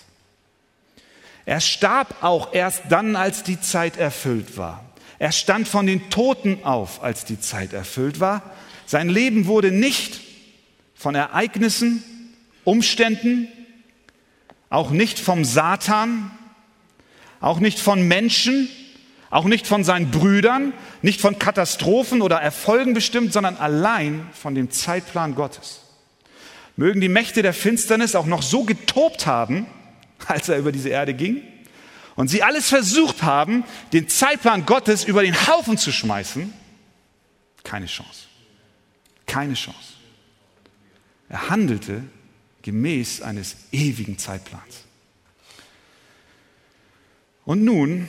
Er 1.45 1.61
starb 1.61 2.23
auch 2.23 2.55
erst 2.55 2.85
dann, 2.89 3.15
als 3.15 3.43
die 3.43 3.61
Zeit 3.61 3.99
erfüllt 3.99 4.57
war. 4.57 4.83
Er 5.25 5.33
stand 5.33 5.67
von 5.67 5.87
den 5.87 6.11
Toten 6.11 6.65
auf, 6.65 7.03
als 7.03 7.25
die 7.25 7.41
Zeit 7.41 7.73
erfüllt 7.73 8.21
war. 8.21 8.43
Sein 8.85 9.09
Leben 9.09 9.47
wurde 9.47 9.71
nicht 9.71 10.21
von 10.95 11.15
Ereignissen, 11.15 12.05
Umständen, 12.65 13.49
auch 14.69 14.91
nicht 14.91 15.19
vom 15.19 15.47
Satan, 15.47 16.31
auch 17.41 17.59
nicht 17.59 17.81
von 17.81 18.07
Menschen, 18.07 18.69
auch 19.31 19.47
nicht 19.47 19.67
von 19.67 19.83
seinen 19.83 20.11
Brüdern, 20.11 20.75
nicht 21.01 21.23
von 21.23 21.39
Katastrophen 21.39 22.21
oder 22.21 22.43
Erfolgen 22.43 22.93
bestimmt, 22.93 23.33
sondern 23.33 23.57
allein 23.57 24.29
von 24.35 24.55
dem 24.55 24.71
Zeitplan 24.71 25.35
Gottes. 25.35 25.81
Mögen 26.77 27.01
die 27.01 27.09
Mächte 27.09 27.41
der 27.41 27.55
Finsternis 27.55 28.15
auch 28.15 28.27
noch 28.27 28.43
so 28.43 28.65
getobt 28.65 29.25
haben, 29.25 29.65
als 30.27 30.51
er 30.51 30.59
über 30.59 30.71
diese 30.71 30.91
Erde 30.91 31.15
ging, 31.15 31.41
und 32.17 32.29
sie 32.29 32.43
alles 32.43 32.69
versucht 32.69 33.23
haben, 33.23 33.65
den 33.93 34.09
Zeitplan 34.09 34.67
Gottes 34.67 35.05
über 35.05 35.23
den 35.23 35.35
Haufen 35.47 35.79
zu 35.79 35.93
schmeißen, 35.93 36.53
keine 37.65 37.87
Chance. 37.87 38.27
Keine 39.27 39.55
Chance. 39.55 39.95
Er 41.29 41.49
handelte 41.49 42.05
gemäß 42.63 43.23
eines 43.23 43.57
ewigen 43.73 44.19
Zeitplans. 44.19 44.85
Und 47.45 47.65
nun 47.65 48.09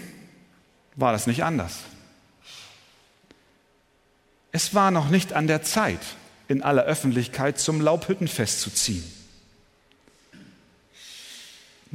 war 0.96 1.12
das 1.12 1.28
nicht 1.28 1.44
anders. 1.44 1.80
Es 4.52 4.74
war 4.74 4.92
noch 4.92 5.10
nicht 5.10 5.34
an 5.34 5.48
der 5.48 5.64
Zeit, 5.64 6.00
in 6.48 6.62
aller 6.62 6.84
Öffentlichkeit 6.84 7.60
zum 7.60 7.82
Laubhüttenfest 7.82 8.62
zu 8.62 8.70
ziehen. 8.70 9.04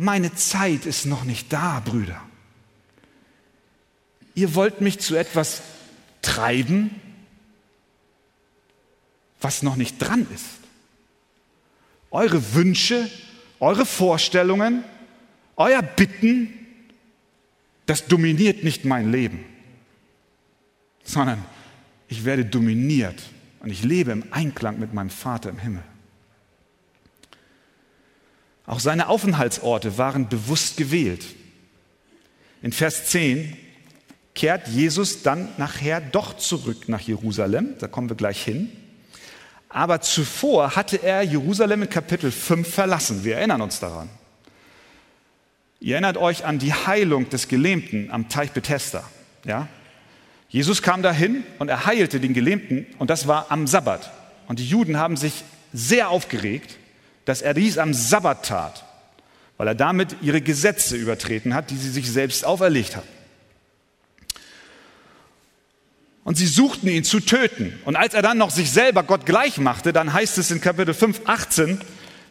Meine 0.01 0.35
Zeit 0.35 0.87
ist 0.87 1.05
noch 1.05 1.25
nicht 1.25 1.53
da, 1.53 1.81
Brüder. 1.81 2.23
Ihr 4.35 4.55
wollt 4.55 4.81
mich 4.81 4.99
zu 4.99 5.15
etwas 5.15 5.61
treiben, 6.23 6.91
was 9.43 9.63
noch 9.63 9.77
nicht 9.77 9.99
dran 9.99 10.27
ist. 10.35 10.47
Eure 12.11 12.55
Wünsche, 12.55 13.11
eure 13.61 13.85
Vorstellungen, 13.85 14.85
euer 15.57 15.83
Bitten, 15.83 16.49
das 17.85 18.07
dominiert 18.07 18.65
nicht 18.65 18.87
mein 18.87 19.13
Leben, 19.13 19.45
sondern 21.05 21.45
ich 22.09 22.25
werde 22.25 22.47
dominiert 22.47 23.23
und 23.59 23.69
ich 23.69 23.83
lebe 23.83 24.13
im 24.13 24.25
Einklang 24.31 24.79
mit 24.79 24.95
meinem 24.95 25.11
Vater 25.11 25.51
im 25.51 25.59
Himmel. 25.59 25.83
Auch 28.67 28.81
seine 28.81 29.09
Aufenthaltsorte 29.09 29.99
waren 29.99 30.29
bewusst 30.29 30.77
gewählt. 30.77 31.25
In 32.63 32.73
Vers 32.73 33.07
10 33.07 33.57
kehrt 34.35 34.69
Jesus 34.69 35.23
dann 35.23 35.49
nachher 35.57 36.01
doch 36.01 36.37
zurück 36.37 36.89
nach 36.89 37.01
Jerusalem, 37.01 37.75
da 37.79 37.89
kommen 37.89 38.09
wir 38.09 38.17
gleich 38.17 38.43
hin. 38.43 38.71
Aber 39.69 40.01
zuvor 40.01 40.75
hatte 40.77 41.03
er 41.03 41.23
Jerusalem 41.23 41.83
in 41.83 41.91
Kapitel 41.91 42.33
5 42.33 42.69
verlassen. 42.69 43.25
Wir 43.25 43.37
erinnern 43.37 43.63
uns 43.63 43.79
daran. 43.79 44.11
Ihr 45.79 45.95
erinnert 45.95 46.17
euch 46.17 46.45
an 46.45 46.59
die 46.59 46.75
Heilung 46.75 47.31
des 47.31 47.49
Gelähmten 47.49 48.11
am 48.11 48.29
Teich 48.29 48.51
Bethesda. 48.51 49.05
Ja? 49.45 49.69
Jesus 50.49 50.83
kam 50.83 51.03
dahin 51.03 51.45
und 51.61 51.69
er 51.69 51.87
heilte 51.87 52.19
den 52.19 52.35
Gelähmten 52.35 52.85
und 52.99 53.09
das 53.09 53.29
war 53.29 53.47
am 53.51 53.69
Sabbat. 53.69 54.11
Und 54.49 54.59
die 54.59 54.67
Juden 54.67 54.99
haben 54.99 55.17
sich 55.17 55.45
sehr 55.73 56.11
aufgeregt, 56.11 56.77
dass 57.31 57.43
er 57.43 57.55
dies 57.55 57.79
am 57.79 57.95
Sabbat 57.95 58.45
tat, 58.45 58.85
weil 59.57 59.69
er 59.69 59.77
damit 59.77 60.17
ihre 60.21 60.41
Gesetze 60.41 60.97
übertreten 60.97 61.55
hat, 61.55 61.71
die 61.71 61.77
sie 61.77 61.91
sich 61.91 62.11
selbst 62.11 62.45
auferlegt 62.45 62.97
hatten. 62.97 63.07
Und 66.25 66.37
sie 66.37 66.49
suchten 66.49 66.89
ihn 66.89 67.05
zu 67.05 67.21
töten. 67.21 67.79
Und 67.85 67.95
als 67.95 68.15
er 68.15 68.23
dann 68.23 68.37
noch 68.37 68.51
sich 68.51 68.73
selber 68.73 69.05
Gott 69.05 69.27
gleich 69.27 69.59
machte, 69.59 69.93
dann 69.93 70.13
heißt 70.13 70.39
es 70.39 70.51
in 70.51 70.61
Kapitel 70.61 70.93
5, 70.93 71.21
18, 71.27 71.81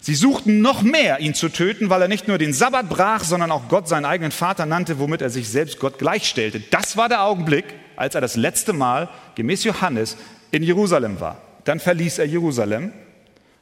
sie 0.02 0.16
suchten 0.16 0.60
noch 0.60 0.82
mehr, 0.82 1.22
ihn 1.22 1.34
zu 1.34 1.48
töten, 1.48 1.90
weil 1.90 2.02
er 2.02 2.10
nicht 2.10 2.28
nur 2.28 2.38
den 2.38 2.52
Sabbat 2.52 2.90
brach, 2.90 3.24
sondern 3.24 3.52
auch 3.52 3.70
Gott 3.70 3.88
seinen 3.88 4.04
eigenen 4.04 4.34
Vater 4.34 4.66
nannte, 4.66 5.00
womit 5.00 5.22
er 5.22 5.30
sich 5.30 5.48
selbst 5.48 5.80
Gott 5.80 5.98
gleichstellte. 5.98 6.60
Das 6.60 6.98
war 6.98 7.08
der 7.08 7.24
Augenblick, 7.24 7.64
als 7.96 8.16
er 8.16 8.22
das 8.22 8.36
letzte 8.36 8.74
Mal, 8.74 9.08
gemäß 9.36 9.64
Johannes, 9.64 10.18
in 10.52 10.62
Jerusalem 10.62 11.22
war. 11.22 11.42
Dann 11.64 11.80
verließ 11.80 12.20
er 12.20 12.26
Jerusalem 12.26 12.92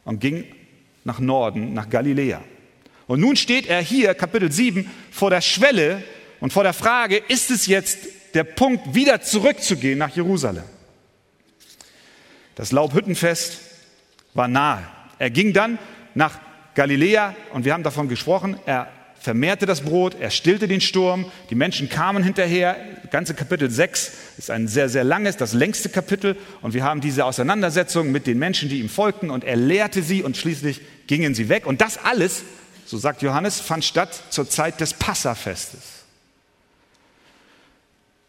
und 0.03 0.19
ging 0.19 0.45
nach 1.07 1.19
Norden, 1.19 1.73
nach 1.73 1.89
Galiläa. 1.89 2.41
Und 3.07 3.21
nun 3.21 3.37
steht 3.37 3.65
er 3.65 3.81
hier, 3.81 4.13
Kapitel 4.13 4.51
7, 4.51 4.91
vor 5.09 5.29
der 5.29 5.39
Schwelle 5.39 6.03
und 6.41 6.51
vor 6.51 6.63
der 6.63 6.73
Frage, 6.73 7.15
ist 7.29 7.49
es 7.49 7.65
jetzt 7.65 7.97
der 8.33 8.43
Punkt, 8.43 8.93
wieder 8.93 9.21
zurückzugehen 9.21 9.97
nach 9.97 10.13
Jerusalem. 10.13 10.65
Das 12.55 12.73
Laubhüttenfest 12.73 13.59
war 14.33 14.49
nahe. 14.49 14.83
Er 15.17 15.29
ging 15.29 15.53
dann 15.53 15.79
nach 16.13 16.39
Galiläa 16.75 17.33
und 17.53 17.63
wir 17.63 17.73
haben 17.73 17.83
davon 17.83 18.09
gesprochen, 18.09 18.59
er 18.65 18.91
vermehrte 19.19 19.65
das 19.65 19.81
Brot, 19.81 20.15
er 20.19 20.29
stillte 20.29 20.67
den 20.67 20.81
Sturm, 20.81 21.25
die 21.49 21.55
Menschen 21.55 21.89
kamen 21.89 22.23
hinterher. 22.23 22.77
Das 23.03 23.11
ganze 23.11 23.33
Kapitel 23.33 23.69
6 23.69 24.11
ist 24.37 24.51
ein 24.51 24.67
sehr, 24.67 24.89
sehr 24.89 25.03
langes, 25.03 25.37
das 25.37 25.53
längste 25.53 25.89
Kapitel 25.89 26.35
und 26.61 26.73
wir 26.73 26.83
haben 26.83 27.01
diese 27.01 27.25
Auseinandersetzung 27.25 28.11
mit 28.11 28.27
den 28.27 28.37
Menschen, 28.37 28.69
die 28.69 28.79
ihm 28.79 28.89
folgten 28.89 29.29
und 29.29 29.43
er 29.43 29.55
lehrte 29.55 30.03
sie 30.03 30.23
und 30.23 30.37
schließlich 30.37 30.81
gingen 31.07 31.33
sie 31.33 31.49
weg. 31.49 31.65
Und 31.65 31.81
das 31.81 31.97
alles, 31.97 32.43
so 32.85 32.97
sagt 32.97 33.21
Johannes, 33.21 33.59
fand 33.59 33.83
statt 33.83 34.23
zur 34.29 34.49
Zeit 34.49 34.79
des 34.79 34.93
Passafestes. 34.93 35.81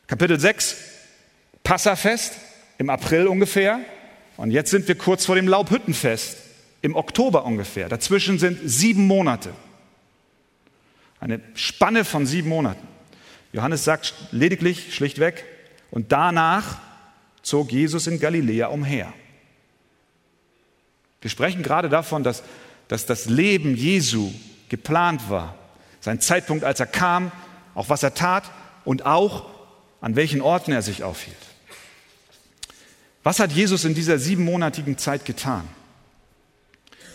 Kapitel 0.07 0.41
6, 0.41 0.77
Passafest 1.63 2.35
im 2.79 2.89
April 2.89 3.27
ungefähr. 3.27 3.81
Und 4.37 4.53
jetzt 4.53 4.71
sind 4.71 4.89
wir 4.89 4.95
kurz 4.95 5.27
vor 5.27 5.35
dem 5.35 5.49
Laubhüttenfest 5.49 6.39
im 6.81 6.97
Oktober 6.97 7.45
ungefähr. 7.45 7.89
Dazwischen 7.89 8.39
sind 8.39 8.61
sieben 8.65 9.07
Monate. 9.07 9.53
Eine 11.21 11.41
Spanne 11.55 12.05
von 12.05 12.25
sieben 12.25 12.49
Monaten. 12.49 12.87
Johannes 13.53 13.85
sagt 13.85 14.15
lediglich, 14.31 14.95
schlichtweg, 14.95 15.45
und 15.91 16.13
danach 16.13 16.79
zog 17.43 17.73
Jesus 17.73 18.07
in 18.07 18.21
Galiläa 18.21 18.69
umher. 18.69 19.13
Wir 21.21 21.31
sprechen 21.31 21.63
gerade 21.63 21.89
davon, 21.89 22.23
dass, 22.23 22.43
dass 22.89 23.07
das 23.07 23.27
Leben 23.27 23.77
Jesu 23.77 24.33
geplant 24.69 25.31
war. 25.31 25.55
Sein 26.01 26.21
Zeitpunkt, 26.21 26.65
als 26.65 26.81
er 26.81 26.87
kam, 26.87 27.31
auch 27.75 27.89
was 27.89 28.03
er 28.03 28.15
tat 28.15 28.45
und 28.85 29.07
auch 29.07 29.47
an 30.01 30.17
welchen 30.17 30.41
Orten 30.41 30.73
er 30.73 30.83
sich 30.83 31.03
aufhielt. 31.03 31.37
Was 33.23 33.41
hat 33.41 33.53
Jesus 33.53 33.85
in 33.85 33.95
dieser 33.95 34.19
siebenmonatigen 34.19 34.97
Zeit 34.97 35.25
getan? 35.25 35.69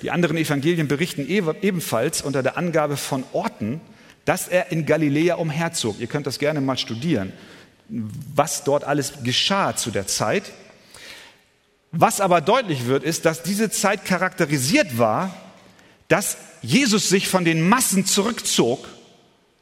Die 0.02 0.12
anderen 0.12 0.38
Evangelien 0.38 0.88
berichten 0.88 1.28
ebenfalls 1.28 2.22
unter 2.22 2.44
der 2.44 2.58
Angabe 2.58 2.98
von 2.98 3.24
Orten, 3.32 3.80
dass 4.26 4.48
er 4.48 4.72
in 4.72 4.86
Galiläa 4.86 5.36
umherzog. 5.36 6.00
Ihr 6.00 6.08
könnt 6.08 6.28
das 6.28 6.40
gerne 6.40 6.62
mal 6.62 6.78
studieren, 6.78 7.34
was 7.88 8.64
dort 8.64 8.84
alles 8.84 9.24
geschah 9.24 9.76
zu 9.76 9.92
der 9.92 10.08
Zeit. 10.08 10.52
Was 11.92 12.22
aber 12.22 12.42
deutlich 12.42 12.86
wird, 12.86 13.04
ist, 13.04 13.26
dass 13.26 13.44
diese 13.44 13.70
Zeit 13.70 14.04
charakterisiert 14.04 14.98
war, 14.98 15.34
dass 16.08 16.38
Jesus 16.62 17.10
sich 17.10 17.28
von 17.28 17.46
den 17.46 17.68
Massen 17.68 18.06
zurückzog, 18.06 18.88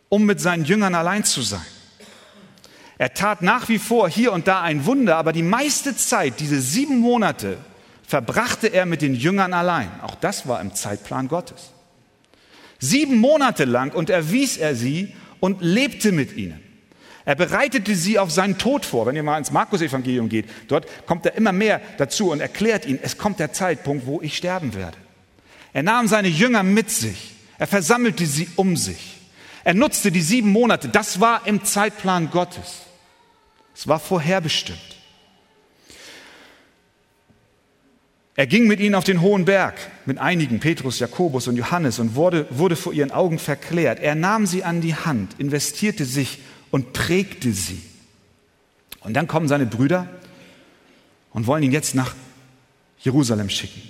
um 0.10 0.26
mit 0.26 0.42
seinen 0.42 0.66
Jüngern 0.66 0.96
allein 0.96 1.24
zu 1.24 1.42
sein. 1.42 1.66
Er 2.98 3.14
tat 3.14 3.42
nach 3.42 3.70
wie 3.70 3.80
vor 3.80 4.10
hier 4.10 4.32
und 4.32 4.48
da 4.48 4.62
ein 4.62 4.86
Wunder, 4.86 5.18
aber 5.18 5.34
die 5.34 5.42
meiste 5.42 5.96
Zeit, 5.96 6.40
diese 6.40 6.62
sieben 6.62 7.00
Monate, 7.00 7.58
verbrachte 8.06 8.68
er 8.68 8.86
mit 8.86 9.02
den 9.02 9.16
Jüngern 9.16 9.54
allein. 9.54 9.90
Auch 10.02 10.16
das 10.16 10.48
war 10.48 10.62
im 10.62 10.76
Zeitplan 10.76 11.28
Gottes. 11.28 11.72
Sieben 12.78 13.18
Monate 13.18 13.66
lang 13.66 13.94
und 13.94 14.10
erwies 14.10 14.58
er 14.58 14.76
sie 14.76 15.16
und 15.40 15.62
lebte 15.62 16.12
mit 16.12 16.36
ihnen. 16.36 16.62
Er 17.26 17.36
bereitete 17.36 17.96
sie 17.96 18.20
auf 18.20 18.32
seinen 18.32 18.58
Tod 18.58 18.86
vor. 18.86 19.06
Wenn 19.06 19.16
ihr 19.16 19.24
mal 19.24 19.38
ins 19.38 19.52
Markus-Evangelium 19.52 20.30
geht, 20.30 20.46
dort 20.68 20.88
kommt 21.06 21.26
er 21.26 21.36
immer 21.36 21.52
mehr 21.52 21.82
dazu 21.98 22.32
und 22.32 22.40
erklärt 22.40 22.86
ihnen, 22.86 23.00
es 23.02 23.18
kommt 23.18 23.40
der 23.40 23.54
Zeitpunkt, 23.54 24.06
wo 24.06 24.22
ich 24.22 24.36
sterben 24.36 24.74
werde. 24.74 24.98
Er 25.74 25.84
nahm 25.84 26.08
seine 26.08 26.28
Jünger 26.28 26.64
mit 26.64 26.90
sich. 26.90 27.32
Er 27.58 27.68
versammelte 27.68 28.26
sie 28.26 28.50
um 28.56 28.76
sich. 28.76 29.18
Er 29.64 29.74
nutzte 29.74 30.12
die 30.12 30.22
sieben 30.22 30.50
Monate. 30.50 30.90
Das 30.90 31.20
war 31.20 31.46
im 31.48 31.64
Zeitplan 31.64 32.32
Gottes. 32.32 32.82
Es 33.76 33.88
war 33.88 34.00
vorherbestimmt. 34.00 34.80
Er 38.36 38.48
ging 38.48 38.66
mit 38.66 38.80
ihnen 38.80 38.96
auf 38.96 39.04
den 39.04 39.22
hohen 39.22 39.46
Berg, 39.46 39.76
mit 40.06 40.18
einigen, 40.18 40.60
Petrus, 40.60 41.00
Jakobus 41.00 41.48
und 41.48 41.58
Johannes, 41.58 42.00
und 42.00 42.16
wurde, 42.16 42.48
wurde 42.50 42.76
vor 42.76 42.94
ihren 42.94 43.12
Augen 43.12 43.38
verklärt. 43.40 44.00
Er 44.00 44.16
nahm 44.16 44.48
sie 44.48 44.64
an 44.64 44.82
die 44.82 44.96
Hand, 44.96 45.36
investierte 45.38 46.06
sich 46.06 46.40
und 46.72 46.94
prägte 46.94 47.52
sie. 47.54 47.82
Und 49.02 49.14
dann 49.14 49.28
kommen 49.28 49.48
seine 49.48 49.66
Brüder 49.66 50.08
und 51.34 51.46
wollen 51.46 51.64
ihn 51.64 51.72
jetzt 51.72 51.94
nach 51.94 52.16
Jerusalem 53.00 53.50
schicken. 53.50 53.82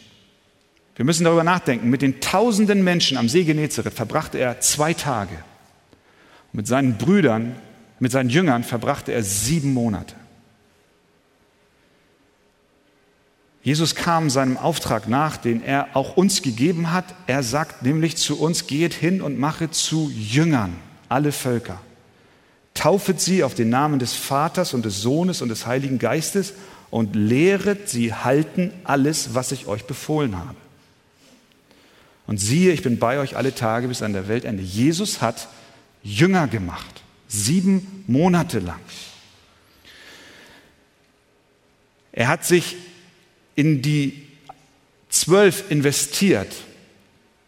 Wir 0.95 1.05
müssen 1.05 1.23
darüber 1.23 1.43
nachdenken. 1.43 1.89
Mit 1.89 2.01
den 2.01 2.21
tausenden 2.21 2.83
Menschen 2.83 3.17
am 3.17 3.29
See 3.29 3.43
Genezareth 3.43 3.93
verbrachte 3.93 4.37
er 4.37 4.59
zwei 4.59 4.93
Tage. 4.93 5.35
Und 6.51 6.57
mit 6.57 6.67
seinen 6.67 6.97
Brüdern 6.97 7.55
mit 8.01 8.11
seinen 8.11 8.31
Jüngern 8.31 8.63
verbrachte 8.63 9.13
er 9.13 9.21
sieben 9.21 9.75
Monate. 9.75 10.15
Jesus 13.61 13.93
kam 13.93 14.31
seinem 14.31 14.57
Auftrag 14.57 15.07
nach, 15.07 15.37
den 15.37 15.63
er 15.63 15.89
auch 15.93 16.17
uns 16.17 16.41
gegeben 16.41 16.91
hat. 16.91 17.05
Er 17.27 17.43
sagt 17.43 17.83
nämlich 17.83 18.17
zu 18.17 18.39
uns, 18.39 18.65
geht 18.65 18.95
hin 18.95 19.21
und 19.21 19.37
mache 19.37 19.69
zu 19.69 20.11
Jüngern 20.15 20.75
alle 21.09 21.31
Völker. 21.31 21.79
Taufet 22.73 23.21
sie 23.21 23.43
auf 23.43 23.53
den 23.53 23.69
Namen 23.69 23.99
des 23.99 24.15
Vaters 24.15 24.73
und 24.73 24.83
des 24.83 24.99
Sohnes 24.99 25.43
und 25.43 25.49
des 25.49 25.67
Heiligen 25.67 25.99
Geistes 25.99 26.53
und 26.89 27.15
lehret 27.15 27.87
sie 27.87 28.15
halten 28.15 28.73
alles, 28.83 29.35
was 29.35 29.51
ich 29.51 29.67
euch 29.67 29.85
befohlen 29.85 30.39
habe. 30.39 30.55
Und 32.27 32.37
siehe, 32.37 32.71
ich 32.71 32.83
bin 32.83 32.99
bei 32.99 33.17
euch 33.19 33.35
alle 33.35 33.53
Tage 33.53 33.87
bis 33.87 34.01
an 34.01 34.13
der 34.13 34.27
Weltende. 34.27 34.63
Jesus 34.63 35.21
hat 35.21 35.47
Jünger 36.03 36.47
gemacht. 36.47 37.01
Sieben 37.27 38.03
Monate 38.07 38.59
lang. 38.59 38.79
Er 42.11 42.27
hat 42.27 42.45
sich 42.45 42.75
in 43.55 43.81
die 43.81 44.27
zwölf 45.09 45.69
investiert 45.69 46.53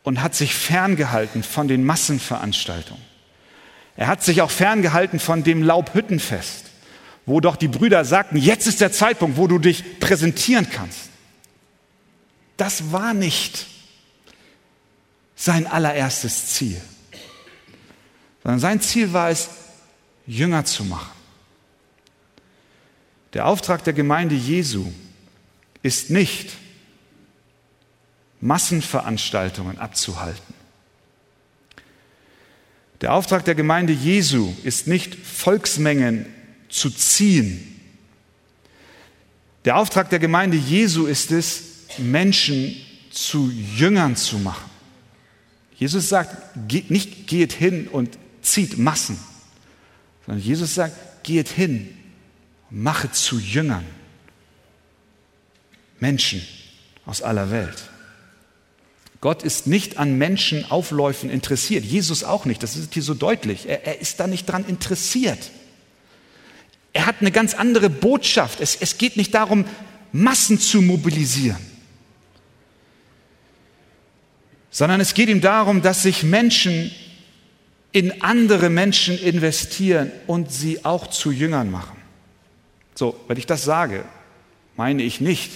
und 0.03 0.21
hat 0.21 0.35
sich 0.35 0.53
ferngehalten 0.53 1.43
von 1.43 1.67
den 1.67 1.83
Massenveranstaltungen. 1.83 3.01
Er 3.95 4.07
hat 4.07 4.23
sich 4.23 4.41
auch 4.41 4.51
ferngehalten 4.51 5.19
von 5.19 5.43
dem 5.43 5.63
Laubhüttenfest, 5.63 6.65
wo 7.25 7.39
doch 7.39 7.55
die 7.55 7.67
Brüder 7.67 8.03
sagten, 8.05 8.37
jetzt 8.37 8.67
ist 8.67 8.81
der 8.81 8.91
Zeitpunkt, 8.91 9.37
wo 9.37 9.47
du 9.47 9.59
dich 9.59 9.99
präsentieren 9.99 10.67
kannst. 10.69 11.09
Das 12.57 12.91
war 12.91 13.13
nicht 13.13 13.67
sein 15.43 15.67
allererstes 15.67 16.53
Ziel. 16.53 16.79
sondern 18.41 18.61
sein 18.61 18.79
Ziel 18.79 19.11
war 19.11 19.29
es, 19.29 19.49
Jünger 20.25 20.63
zu 20.63 20.85
machen. 20.85 21.11
Der 23.33 23.45
Auftrag 23.47 23.83
der 23.83 23.91
Gemeinde 23.91 24.35
Jesu 24.35 24.89
ist 25.81 26.09
nicht, 26.09 26.53
Massenveranstaltungen 28.39 29.79
abzuhalten. 29.79 30.53
Der 33.01 33.13
Auftrag 33.13 33.43
der 33.43 33.55
Gemeinde 33.55 33.91
Jesu 33.91 34.53
ist 34.63 34.87
nicht, 34.87 35.13
Volksmengen 35.13 36.25
zu 36.69 36.89
ziehen. 36.89 37.81
Der 39.65 39.75
Auftrag 39.75 40.09
der 40.09 40.19
Gemeinde 40.19 40.55
Jesu 40.55 41.05
ist 41.05 41.31
es, 41.31 41.63
Menschen 41.97 42.77
zu 43.11 43.51
Jüngern 43.51 44.15
zu 44.15 44.37
machen. 44.37 44.72
Jesus 45.75 46.09
sagt 46.09 46.57
nicht, 46.89 47.27
geht 47.27 47.53
hin 47.53 47.87
und 47.87 48.17
zieht 48.41 48.77
Massen, 48.77 49.17
sondern 50.25 50.43
Jesus 50.43 50.75
sagt, 50.75 51.23
geht 51.23 51.49
hin 51.49 51.97
und 52.69 52.81
mache 52.81 53.11
zu 53.11 53.39
Jüngern 53.39 53.85
Menschen 55.99 56.41
aus 57.05 57.21
aller 57.21 57.51
Welt. 57.51 57.89
Gott 59.21 59.43
ist 59.43 59.67
nicht 59.67 59.97
an 59.97 60.17
Menschenaufläufen 60.17 61.29
interessiert. 61.29 61.85
Jesus 61.85 62.25
auch 62.25 62.43
nicht. 62.43 62.61
Das 62.61 62.75
ist 62.75 62.93
hier 62.93 63.03
so 63.03 63.13
deutlich. 63.13 63.69
Er, 63.69 63.85
er, 63.87 64.01
ist 64.01 64.19
da 64.19 64.27
nicht 64.27 64.47
dran 64.47 64.65
interessiert. 64.65 65.51
Er 66.91 67.05
hat 67.05 67.21
eine 67.21 67.31
ganz 67.31 67.53
andere 67.53 67.89
Botschaft. 67.89 68.59
Es, 68.59 68.75
es 68.75 68.97
geht 68.97 69.15
nicht 69.15 69.33
darum, 69.33 69.63
Massen 70.11 70.59
zu 70.59 70.81
mobilisieren, 70.81 71.57
sondern 74.73 74.99
es 74.99 75.13
geht 75.13 75.29
ihm 75.29 75.39
darum, 75.39 75.83
dass 75.83 76.01
sich 76.01 76.23
Menschen 76.23 76.91
in 77.91 78.23
andere 78.23 78.71
Menschen 78.71 79.17
investieren 79.19 80.11
und 80.25 80.51
sie 80.51 80.83
auch 80.83 81.07
zu 81.07 81.31
Jüngern 81.31 81.69
machen. 81.69 81.95
So, 82.95 83.15
wenn 83.27 83.37
ich 83.37 83.45
das 83.45 83.63
sage, 83.63 84.03
meine 84.75 85.03
ich 85.03 85.21
nicht, 85.21 85.51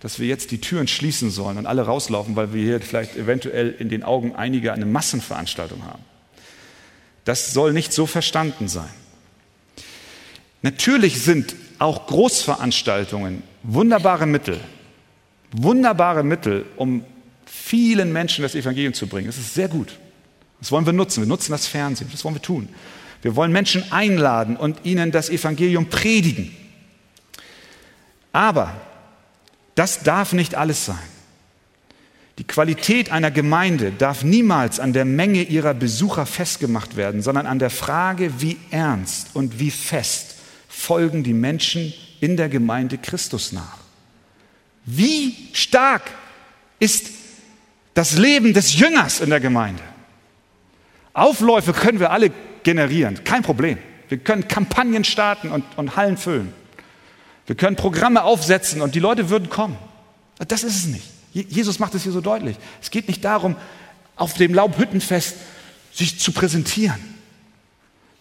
dass 0.00 0.18
wir 0.18 0.28
jetzt 0.28 0.50
die 0.50 0.60
Türen 0.60 0.88
schließen 0.88 1.30
sollen 1.30 1.56
und 1.56 1.64
alle 1.64 1.82
rauslaufen, 1.82 2.36
weil 2.36 2.52
wir 2.52 2.62
hier 2.62 2.80
vielleicht 2.82 3.16
eventuell 3.16 3.74
in 3.78 3.88
den 3.88 4.02
Augen 4.02 4.34
einiger 4.34 4.74
eine 4.74 4.86
Massenveranstaltung 4.86 5.84
haben. 5.86 6.04
Das 7.24 7.54
soll 7.54 7.72
nicht 7.72 7.94
so 7.94 8.04
verstanden 8.06 8.68
sein. 8.68 8.90
Natürlich 10.60 11.22
sind 11.22 11.56
auch 11.78 12.06
Großveranstaltungen 12.06 13.42
wunderbare 13.62 14.26
Mittel, 14.26 14.60
wunderbare 15.50 16.22
Mittel, 16.24 16.66
um 16.76 17.04
vielen 17.50 18.12
Menschen 18.12 18.42
das 18.42 18.54
Evangelium 18.54 18.94
zu 18.94 19.06
bringen. 19.06 19.26
Das 19.26 19.38
ist 19.38 19.54
sehr 19.54 19.68
gut. 19.68 19.98
Das 20.60 20.70
wollen 20.70 20.86
wir 20.86 20.92
nutzen. 20.92 21.22
Wir 21.22 21.28
nutzen 21.28 21.52
das 21.52 21.66
Fernsehen. 21.66 22.08
Das 22.12 22.24
wollen 22.24 22.36
wir 22.36 22.42
tun. 22.42 22.68
Wir 23.22 23.36
wollen 23.36 23.52
Menschen 23.52 23.90
einladen 23.92 24.56
und 24.56 24.84
ihnen 24.84 25.10
das 25.10 25.28
Evangelium 25.28 25.86
predigen. 25.86 26.54
Aber 28.32 28.80
das 29.74 30.02
darf 30.02 30.32
nicht 30.32 30.54
alles 30.54 30.86
sein. 30.86 30.96
Die 32.38 32.44
Qualität 32.44 33.12
einer 33.12 33.30
Gemeinde 33.30 33.92
darf 33.92 34.24
niemals 34.24 34.80
an 34.80 34.94
der 34.94 35.04
Menge 35.04 35.42
ihrer 35.42 35.74
Besucher 35.74 36.24
festgemacht 36.24 36.96
werden, 36.96 37.20
sondern 37.20 37.46
an 37.46 37.58
der 37.58 37.68
Frage, 37.68 38.40
wie 38.40 38.56
ernst 38.70 39.28
und 39.34 39.58
wie 39.58 39.70
fest 39.70 40.36
folgen 40.68 41.22
die 41.22 41.34
Menschen 41.34 41.92
in 42.20 42.38
der 42.38 42.48
Gemeinde 42.48 42.96
Christus 42.96 43.52
nach. 43.52 43.78
Wie 44.86 45.34
stark 45.52 46.10
ist 46.78 47.19
das 48.00 48.16
Leben 48.16 48.54
des 48.54 48.78
Jüngers 48.78 49.20
in 49.20 49.28
der 49.28 49.40
Gemeinde? 49.40 49.82
Aufläufe 51.12 51.74
können 51.74 52.00
wir 52.00 52.10
alle 52.10 52.30
generieren, 52.62 53.24
kein 53.24 53.42
Problem. 53.42 53.76
Wir 54.08 54.16
können 54.16 54.48
Kampagnen 54.48 55.04
starten 55.04 55.50
und, 55.50 55.64
und 55.76 55.96
Hallen 55.96 56.16
füllen. 56.16 56.50
Wir 57.44 57.56
können 57.56 57.76
Programme 57.76 58.22
aufsetzen 58.22 58.80
und 58.80 58.94
die 58.94 59.00
Leute 59.00 59.28
würden 59.28 59.50
kommen. 59.50 59.76
Das 60.48 60.64
ist 60.64 60.76
es 60.76 60.86
nicht. 60.86 61.04
Jesus 61.34 61.78
macht 61.78 61.94
es 61.94 62.04
hier 62.04 62.12
so 62.12 62.22
deutlich. 62.22 62.56
Es 62.80 62.90
geht 62.90 63.06
nicht 63.06 63.22
darum, 63.22 63.54
auf 64.16 64.32
dem 64.32 64.54
Laubhüttenfest 64.54 65.36
sich 65.92 66.18
zu 66.18 66.32
präsentieren, 66.32 67.00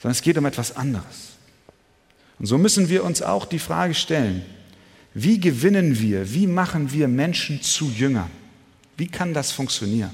sondern 0.02 0.12
es 0.12 0.22
geht 0.22 0.38
um 0.38 0.46
etwas 0.46 0.76
anderes. 0.76 1.38
Und 2.38 2.48
so 2.48 2.58
müssen 2.58 2.90
wir 2.90 3.06
uns 3.06 3.22
auch 3.22 3.46
die 3.46 3.60
Frage 3.60 3.94
stellen, 3.94 4.46
wie 5.14 5.40
gewinnen 5.40 6.02
wir, 6.02 6.34
wie 6.34 6.48
machen 6.48 6.92
wir 6.92 7.08
Menschen 7.08 7.62
zu 7.62 7.86
Jüngern? 7.86 8.39
Wie 9.00 9.08
kann 9.08 9.34
das 9.34 9.54
funktionieren? 9.54 10.12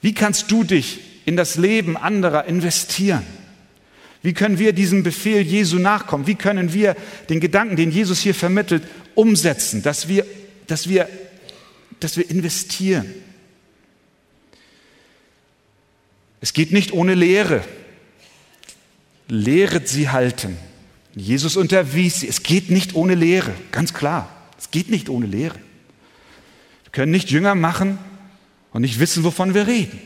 Wie 0.00 0.14
kannst 0.14 0.50
du 0.50 0.62
dich 0.62 1.00
in 1.26 1.36
das 1.36 1.56
Leben 1.56 1.96
anderer 1.96 2.44
investieren? 2.44 3.26
Wie 4.22 4.32
können 4.32 4.60
wir 4.60 4.72
diesem 4.72 5.02
Befehl 5.02 5.42
Jesu 5.42 5.78
nachkommen? 5.78 6.28
Wie 6.28 6.36
können 6.36 6.72
wir 6.72 6.94
den 7.28 7.40
Gedanken, 7.40 7.74
den 7.74 7.90
Jesus 7.90 8.20
hier 8.20 8.34
vermittelt, 8.34 8.84
umsetzen, 9.16 9.82
dass 9.82 10.06
wir, 10.06 10.24
dass 10.68 10.88
wir, 10.88 11.08
dass 11.98 12.16
wir 12.16 12.30
investieren? 12.30 13.12
Es 16.40 16.52
geht 16.52 16.70
nicht 16.70 16.92
ohne 16.92 17.14
Lehre. 17.14 17.64
Lehret 19.26 19.88
sie 19.88 20.10
halten. 20.10 20.56
Jesus 21.16 21.56
unterwies 21.56 22.20
sie. 22.20 22.28
Es 22.28 22.44
geht 22.44 22.70
nicht 22.70 22.94
ohne 22.94 23.16
Lehre, 23.16 23.52
ganz 23.72 23.92
klar. 23.92 24.48
Es 24.56 24.70
geht 24.70 24.90
nicht 24.90 25.08
ohne 25.08 25.26
Lehre. 25.26 25.58
Wir 26.90 27.02
können 27.02 27.12
nicht 27.12 27.30
Jünger 27.30 27.54
machen 27.54 27.98
und 28.72 28.82
nicht 28.82 28.98
wissen, 28.98 29.22
wovon 29.22 29.54
wir 29.54 29.66
reden. 29.66 30.00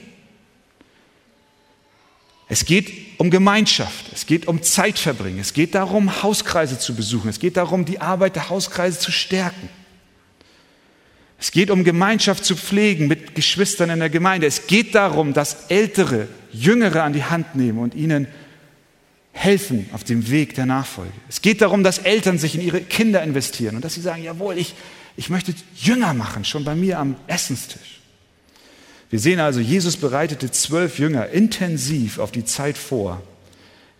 Es 2.48 2.66
geht 2.66 2.92
um 3.18 3.30
Gemeinschaft, 3.30 4.06
es 4.12 4.26
geht 4.26 4.46
um 4.46 4.62
Zeitverbringen, 4.62 5.40
es 5.40 5.54
geht 5.54 5.74
darum, 5.74 6.22
Hauskreise 6.22 6.78
zu 6.78 6.94
besuchen, 6.94 7.30
es 7.30 7.40
geht 7.40 7.56
darum, 7.56 7.86
die 7.86 8.00
Arbeit 8.00 8.36
der 8.36 8.50
Hauskreise 8.50 8.98
zu 8.98 9.10
stärken. 9.10 9.70
Es 11.38 11.50
geht 11.50 11.70
um 11.70 11.84
Gemeinschaft 11.84 12.44
zu 12.44 12.54
pflegen 12.54 13.08
mit 13.08 13.34
Geschwistern 13.34 13.90
in 13.90 13.98
der 13.98 14.10
Gemeinde. 14.10 14.46
Es 14.46 14.66
geht 14.66 14.94
darum, 14.94 15.32
dass 15.32 15.66
Ältere 15.68 16.28
Jüngere 16.52 17.02
an 17.02 17.12
die 17.12 17.24
Hand 17.24 17.56
nehmen 17.56 17.78
und 17.78 17.94
ihnen 17.94 18.28
helfen 19.32 19.88
auf 19.92 20.04
dem 20.04 20.30
Weg 20.30 20.54
der 20.54 20.64
Nachfolge. 20.64 21.12
Es 21.28 21.42
geht 21.42 21.60
darum, 21.60 21.82
dass 21.82 21.98
Eltern 21.98 22.38
sich 22.38 22.54
in 22.54 22.60
ihre 22.60 22.80
Kinder 22.80 23.22
investieren 23.22 23.74
und 23.76 23.84
dass 23.84 23.94
sie 23.94 24.00
sagen, 24.00 24.22
jawohl, 24.22 24.56
ich, 24.56 24.74
ich 25.16 25.30
möchte 25.30 25.54
Jünger 25.76 26.14
machen, 26.14 26.44
schon 26.44 26.64
bei 26.64 26.74
mir 26.74 26.98
am 26.98 27.16
Essenstisch. 27.26 28.00
Wir 29.10 29.20
sehen 29.20 29.38
also, 29.38 29.60
Jesus 29.60 29.96
bereitete 29.96 30.50
zwölf 30.50 30.98
Jünger 30.98 31.28
intensiv 31.28 32.18
auf 32.18 32.32
die 32.32 32.44
Zeit 32.44 32.76
vor, 32.76 33.22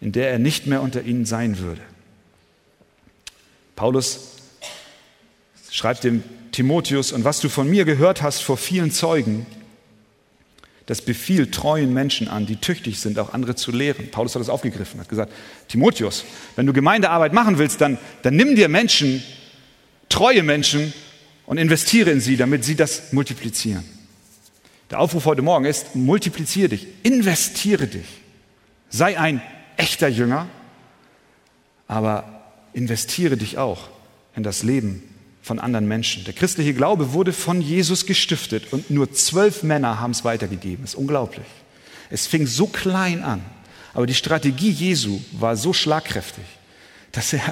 in 0.01 0.13
der 0.13 0.31
er 0.31 0.39
nicht 0.39 0.67
mehr 0.67 0.83
unter 0.83 1.03
ihnen 1.03 1.25
sein 1.25 1.59
würde. 1.59 1.83
Paulus 3.77 4.39
schreibt 5.71 6.05
dem 6.05 6.23
Timotheus, 6.53 7.13
und 7.13 7.25
was 7.25 7.41
du 7.41 7.49
von 7.49 7.69
mir 7.69 7.85
gehört 7.85 8.23
hast 8.23 8.43
vor 8.43 8.57
vielen 8.57 8.91
Zeugen, 8.91 9.47
das 10.87 11.01
befiehlt 11.01 11.55
treuen 11.55 11.95
Menschen 11.95 12.29
an, 12.29 12.47
die 12.47 12.57
tüchtig 12.57 13.01
sind, 13.01 13.19
auch 13.19 13.33
andere 13.33 13.55
zu 13.55 13.73
lehren. 13.73 14.11
Paulus 14.11 14.35
hat 14.35 14.41
das 14.41 14.49
aufgegriffen, 14.49 15.01
hat 15.01 15.09
gesagt, 15.09 15.33
Timotheus, 15.69 16.25
wenn 16.57 16.67
du 16.67 16.73
Gemeindearbeit 16.73 17.33
machen 17.33 17.59
willst, 17.59 17.81
dann, 17.81 17.99
dann 18.23 18.37
nimm 18.37 18.55
dir 18.55 18.69
Menschen, 18.69 19.23
treue 20.09 20.43
Menschen 20.43 20.93
und 21.47 21.59
investiere 21.59 22.11
in 22.11 22.21
sie, 22.21 22.37
damit 22.37 22.65
sie 22.65 22.77
das 22.77 23.13
multiplizieren. 23.13 23.85
Der 24.91 25.01
Aufruf 25.01 25.25
heute 25.25 25.43
Morgen 25.43 25.65
ist, 25.65 25.95
multipliziere 25.95 26.71
dich, 26.71 26.87
investiere 27.03 27.87
dich. 27.87 28.07
Sei 28.91 29.19
ein 29.19 29.43
echter 29.77 30.09
Jünger, 30.09 30.47
aber 31.89 32.45
investiere 32.73 33.37
dich 33.37 33.59
auch 33.59 33.89
in 34.37 34.43
das 34.43 34.63
Leben 34.63 35.03
von 35.43 35.59
anderen 35.59 35.87
Menschen. 35.87 36.25
Der 36.25 36.33
christliche 36.33 36.75
Glaube 36.75 37.13
wurde 37.13 37.33
von 37.33 37.61
Jesus 37.61 38.07
gestiftet 38.07 38.73
und 38.73 38.91
nur 38.91 39.13
zwölf 39.13 39.63
Männer 39.63 40.01
haben 40.01 40.13
es 40.13 40.25
weitergegeben. 40.25 40.85
Das 40.85 40.95
ist 40.95 40.99
unglaublich. 40.99 41.47
Es 42.11 42.27
fing 42.27 42.47
so 42.47 42.67
klein 42.67 43.23
an, 43.23 43.43
aber 43.93 44.07
die 44.07 44.15
Strategie 44.15 44.71
Jesu 44.71 45.21
war 45.33 45.57
so 45.57 45.73
schlagkräftig, 45.73 46.45
dass 47.13 47.33
er, 47.33 47.43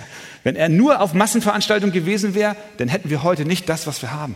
wenn 0.44 0.56
er 0.56 0.68
nur 0.68 1.00
auf 1.00 1.14
Massenveranstaltungen 1.14 1.92
gewesen 1.92 2.34
wäre, 2.34 2.56
dann 2.78 2.88
hätten 2.88 3.10
wir 3.10 3.22
heute 3.22 3.44
nicht 3.44 3.68
das, 3.68 3.86
was 3.86 4.02
wir 4.02 4.12
haben, 4.12 4.34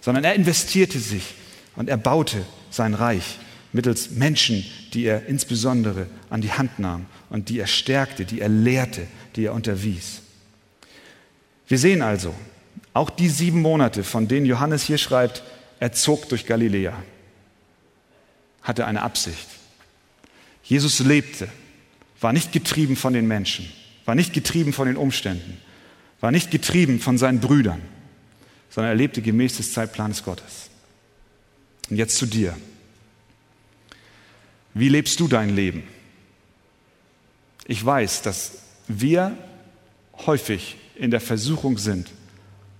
sondern 0.00 0.24
er 0.24 0.34
investierte 0.34 0.98
sich 0.98 1.34
und 1.76 1.88
er 1.88 1.96
baute 1.96 2.44
sein 2.70 2.94
Reich 2.94 3.38
mittels 3.72 4.10
Menschen, 4.10 4.64
die 4.94 5.04
er 5.04 5.26
insbesondere 5.26 6.06
an 6.30 6.40
die 6.40 6.52
Hand 6.52 6.78
nahm 6.78 7.06
und 7.30 7.48
die 7.48 7.58
er 7.58 7.66
stärkte, 7.66 8.24
die 8.24 8.40
er 8.40 8.48
lehrte, 8.48 9.06
die 9.36 9.44
er 9.44 9.54
unterwies. 9.54 10.22
Wir 11.66 11.78
sehen 11.78 12.02
also, 12.02 12.34
auch 12.94 13.10
die 13.10 13.28
sieben 13.28 13.60
Monate, 13.60 14.04
von 14.04 14.26
denen 14.26 14.46
Johannes 14.46 14.82
hier 14.82 14.98
schreibt, 14.98 15.42
er 15.80 15.92
zog 15.92 16.28
durch 16.28 16.46
Galiläa, 16.46 16.94
hatte 18.62 18.86
eine 18.86 19.02
Absicht. 19.02 19.46
Jesus 20.64 20.98
lebte, 21.00 21.48
war 22.20 22.32
nicht 22.32 22.52
getrieben 22.52 22.96
von 22.96 23.12
den 23.12 23.28
Menschen, 23.28 23.70
war 24.08 24.14
nicht 24.14 24.32
getrieben 24.32 24.72
von 24.72 24.86
den 24.86 24.96
Umständen, 24.96 25.58
war 26.22 26.30
nicht 26.30 26.50
getrieben 26.50 26.98
von 26.98 27.18
seinen 27.18 27.40
Brüdern, 27.40 27.82
sondern 28.70 28.92
er 28.92 28.96
lebte 28.96 29.20
gemäß 29.20 29.58
des 29.58 29.74
Zeitplanes 29.74 30.24
Gottes. 30.24 30.70
Und 31.90 31.96
jetzt 31.98 32.16
zu 32.16 32.24
dir. 32.24 32.56
Wie 34.72 34.88
lebst 34.88 35.20
du 35.20 35.28
dein 35.28 35.54
Leben? 35.54 35.82
Ich 37.66 37.84
weiß, 37.84 38.22
dass 38.22 38.62
wir 38.86 39.36
häufig 40.24 40.78
in 40.94 41.10
der 41.10 41.20
Versuchung 41.20 41.76
sind, 41.76 42.08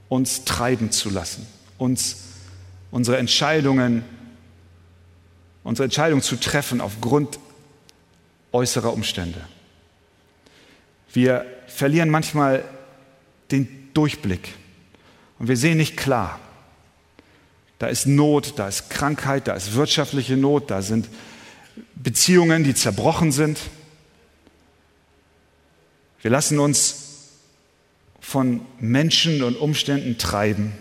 uns 0.09 0.47
treiben 0.47 0.93
zu 0.93 1.11
lassen, 1.11 1.47
uns 1.77 2.23
unsere 2.91 3.19
Entscheidungen, 3.19 4.03
unsere 5.63 5.85
Entscheidung 5.85 6.23
zu 6.23 6.37
treffen 6.37 6.81
aufgrund 6.81 7.39
äußerer 8.51 8.95
Umstände. 8.95 9.47
Wir 11.13 11.47
verlieren 11.67 12.11
manchmal 12.11 12.65
den 13.51 13.91
Durchblick 13.95 14.55
und 15.39 15.49
wir 15.49 15.57
sehen 15.57 15.79
nicht 15.79 15.97
klar. 15.97 16.39
Da 17.79 17.87
ist 17.87 18.07
Not, 18.07 18.59
da 18.59 18.69
ist 18.69 18.91
Krankheit, 18.91 19.47
da 19.49 19.55
ist 19.55 19.75
wirtschaftliche 19.75 20.37
Not, 20.37 20.71
da 20.71 20.83
sind 20.83 21.09
Beziehungen, 21.95 22.65
die 22.65 22.75
zerbrochen 22.75 23.33
sind. 23.33 23.59
Wir 26.21 26.31
lassen 26.31 26.59
uns 26.59 27.05
von 28.21 28.61
Menschen 28.81 29.43
und 29.43 29.57
Umständen 29.57 30.19
treiben. 30.19 30.73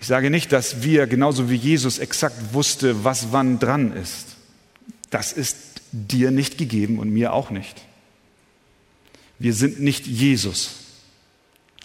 Ich 0.00 0.06
sage 0.06 0.30
nicht, 0.30 0.50
dass 0.52 0.82
wir 0.82 1.06
genauso 1.06 1.50
wie 1.50 1.56
Jesus 1.56 1.98
exakt 1.98 2.54
wusste, 2.54 3.04
was 3.04 3.32
wann 3.32 3.58
dran 3.58 3.92
ist. 3.92 4.36
Das 5.10 5.32
ist 5.32 5.56
dir 5.92 6.30
nicht 6.30 6.56
gegeben 6.56 6.98
und 6.98 7.10
mir 7.10 7.34
auch 7.34 7.50
nicht. 7.50 7.84
Wir 9.40 9.54
sind 9.54 9.80
nicht 9.80 10.06
Jesus. 10.06 10.74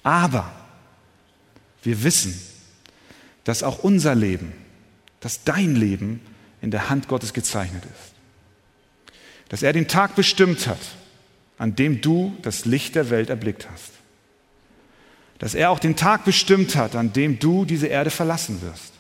Aber 0.04 0.52
wir 1.82 2.04
wissen, 2.04 2.40
dass 3.46 3.64
auch 3.64 3.80
unser 3.80 4.14
Leben, 4.14 4.52
dass 5.22 5.44
dein 5.46 5.76
Leben 5.76 6.20
in 6.62 6.70
der 6.70 6.90
Hand 6.90 7.08
Gottes 7.08 7.34
gezeichnet 7.34 7.84
ist. 7.86 8.14
Dass 9.50 9.64
er 9.64 9.72
den 9.72 9.88
Tag 9.88 10.16
bestimmt 10.16 10.68
hat, 10.68 10.80
an 11.58 11.76
dem 11.76 12.02
du 12.02 12.36
das 12.42 12.66
Licht 12.66 12.94
der 12.94 13.10
Welt 13.10 13.30
erblickt 13.30 13.68
hast. 13.72 13.94
Dass 15.40 15.56
er 15.56 15.70
auch 15.70 15.80
den 15.80 15.96
Tag 15.96 16.26
bestimmt 16.26 16.76
hat, 16.76 16.96
an 16.96 17.14
dem 17.14 17.40
du 17.40 17.64
diese 17.64 17.88
Erde 17.88 18.10
verlassen 18.10 18.62
wirst. 18.62 18.92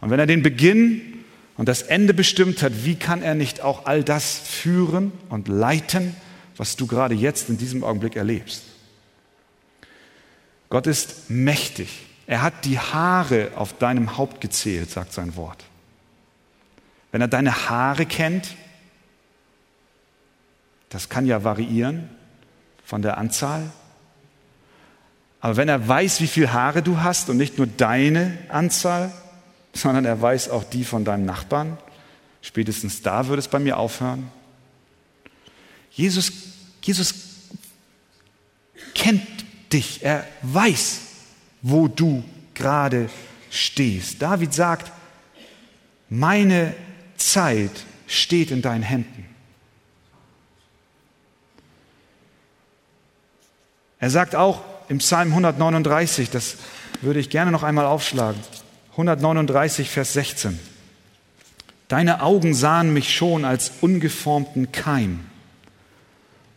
Und 0.00 0.08
wenn 0.08 0.18
er 0.18 0.26
den 0.26 0.42
Beginn 0.42 1.24
und 1.58 1.68
das 1.68 1.82
Ende 1.82 2.14
bestimmt 2.14 2.62
hat, 2.62 2.84
wie 2.84 2.94
kann 2.94 3.22
er 3.22 3.34
nicht 3.34 3.60
auch 3.60 3.84
all 3.84 4.02
das 4.02 4.38
führen 4.38 5.12
und 5.28 5.48
leiten, 5.48 6.16
was 6.62 6.76
du 6.76 6.86
gerade 6.86 7.16
jetzt 7.16 7.48
in 7.48 7.58
diesem 7.58 7.82
Augenblick 7.82 8.14
erlebst? 8.14 8.62
Gott 10.68 10.86
ist 10.86 11.28
mächtig. 11.28 12.06
Er 12.28 12.40
hat 12.42 12.64
die 12.64 12.78
Haare 12.78 13.50
auf 13.56 13.76
deinem 13.78 14.16
Haupt 14.16 14.40
gezählt, 14.40 14.88
sagt 14.88 15.12
sein 15.12 15.34
Wort. 15.34 15.64
Wenn 17.10 17.20
er 17.20 17.26
deine 17.26 17.68
Haare 17.68 18.06
kennt, 18.06 18.54
das 20.88 21.08
kann 21.08 21.26
ja 21.26 21.42
variieren 21.42 22.08
von 22.84 23.02
der 23.02 23.18
Anzahl. 23.18 23.68
Aber 25.40 25.56
wenn 25.56 25.68
er 25.68 25.88
weiß, 25.88 26.20
wie 26.20 26.28
viele 26.28 26.52
Haare 26.52 26.80
du 26.80 27.00
hast 27.00 27.28
und 27.28 27.38
nicht 27.38 27.58
nur 27.58 27.66
deine 27.66 28.38
Anzahl, 28.50 29.10
sondern 29.72 30.04
er 30.04 30.22
weiß 30.22 30.48
auch 30.50 30.62
die 30.62 30.84
von 30.84 31.04
deinem 31.04 31.24
Nachbarn, 31.24 31.76
spätestens 32.40 33.02
da 33.02 33.26
würde 33.26 33.40
es 33.40 33.48
bei 33.48 33.58
mir 33.58 33.78
aufhören. 33.78 34.30
Jesus, 35.90 36.51
Jesus 36.82 37.14
kennt 38.94 39.26
dich, 39.72 40.04
er 40.04 40.26
weiß, 40.42 41.00
wo 41.62 41.88
du 41.88 42.24
gerade 42.54 43.08
stehst. 43.50 44.20
David 44.20 44.52
sagt, 44.52 44.92
meine 46.08 46.74
Zeit 47.16 47.70
steht 48.06 48.50
in 48.50 48.62
deinen 48.62 48.82
Händen. 48.82 49.26
Er 53.98 54.10
sagt 54.10 54.34
auch 54.34 54.62
im 54.88 54.98
Psalm 54.98 55.28
139, 55.28 56.28
das 56.28 56.56
würde 57.00 57.20
ich 57.20 57.30
gerne 57.30 57.52
noch 57.52 57.62
einmal 57.62 57.86
aufschlagen, 57.86 58.40
139, 58.92 59.88
Vers 59.88 60.12
16. 60.12 60.58
Deine 61.88 62.22
Augen 62.22 62.52
sahen 62.52 62.92
mich 62.92 63.14
schon 63.14 63.44
als 63.44 63.72
ungeformten 63.80 64.72
Keim. 64.72 65.20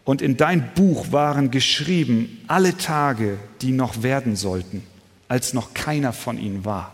Und 0.05 0.21
in 0.21 0.37
dein 0.37 0.73
Buch 0.75 1.11
waren 1.11 1.49
geschrieben 1.49 2.43
alle 2.47 2.77
Tage, 2.77 3.39
die 3.61 3.71
noch 3.71 4.03
werden 4.03 4.35
sollten, 4.35 4.83
als 5.27 5.53
noch 5.53 5.73
keiner 5.73 6.13
von 6.13 6.37
ihnen 6.37 6.63
war. 6.63 6.93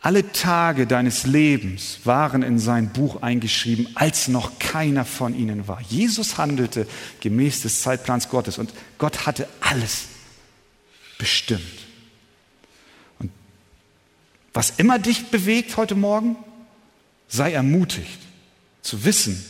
Alle 0.00 0.32
Tage 0.32 0.86
deines 0.86 1.26
Lebens 1.26 1.98
waren 2.04 2.42
in 2.42 2.58
sein 2.58 2.92
Buch 2.94 3.20
eingeschrieben, 3.20 3.88
als 3.94 4.28
noch 4.28 4.58
keiner 4.58 5.04
von 5.04 5.34
ihnen 5.34 5.68
war. 5.68 5.82
Jesus 5.82 6.38
handelte 6.38 6.86
gemäß 7.20 7.62
des 7.62 7.82
Zeitplans 7.82 8.30
Gottes 8.30 8.56
und 8.56 8.72
Gott 8.96 9.26
hatte 9.26 9.46
alles 9.60 10.04
bestimmt. 11.18 11.60
Und 13.18 13.30
was 14.54 14.70
immer 14.78 14.98
dich 14.98 15.26
bewegt 15.26 15.76
heute 15.76 15.94
Morgen, 15.94 16.36
sei 17.26 17.52
ermutigt 17.52 18.20
zu 18.80 19.04
wissen, 19.04 19.44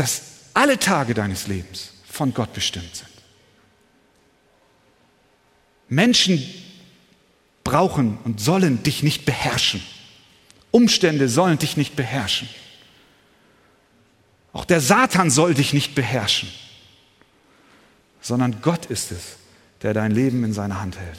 dass 0.00 0.22
alle 0.54 0.78
Tage 0.78 1.12
deines 1.12 1.46
Lebens 1.46 1.90
von 2.08 2.32
Gott 2.32 2.54
bestimmt 2.54 2.96
sind. 2.96 3.10
Menschen 5.90 6.42
brauchen 7.64 8.16
und 8.24 8.40
sollen 8.40 8.82
dich 8.82 9.02
nicht 9.02 9.26
beherrschen. 9.26 9.82
Umstände 10.70 11.28
sollen 11.28 11.58
dich 11.58 11.76
nicht 11.76 11.96
beherrschen. 11.96 12.48
Auch 14.54 14.64
der 14.64 14.80
Satan 14.80 15.30
soll 15.30 15.52
dich 15.52 15.74
nicht 15.74 15.94
beherrschen, 15.94 16.48
sondern 18.22 18.62
Gott 18.62 18.86
ist 18.86 19.12
es, 19.12 19.36
der 19.82 19.92
dein 19.92 20.12
Leben 20.12 20.44
in 20.44 20.54
seiner 20.54 20.80
Hand 20.80 20.98
hält. 20.98 21.18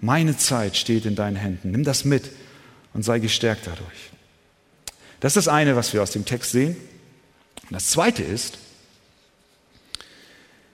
Meine 0.00 0.36
Zeit 0.36 0.76
steht 0.76 1.04
in 1.04 1.16
deinen 1.16 1.36
Händen. 1.36 1.72
Nimm 1.72 1.82
das 1.82 2.04
mit 2.04 2.30
und 2.94 3.02
sei 3.02 3.18
gestärkt 3.18 3.66
dadurch. 3.66 4.10
Das 5.18 5.32
ist 5.32 5.46
das 5.46 5.52
eine, 5.52 5.74
was 5.74 5.92
wir 5.92 6.00
aus 6.00 6.12
dem 6.12 6.24
Text 6.24 6.52
sehen. 6.52 6.76
Und 7.68 7.74
das 7.74 7.90
zweite 7.90 8.22
ist, 8.22 8.58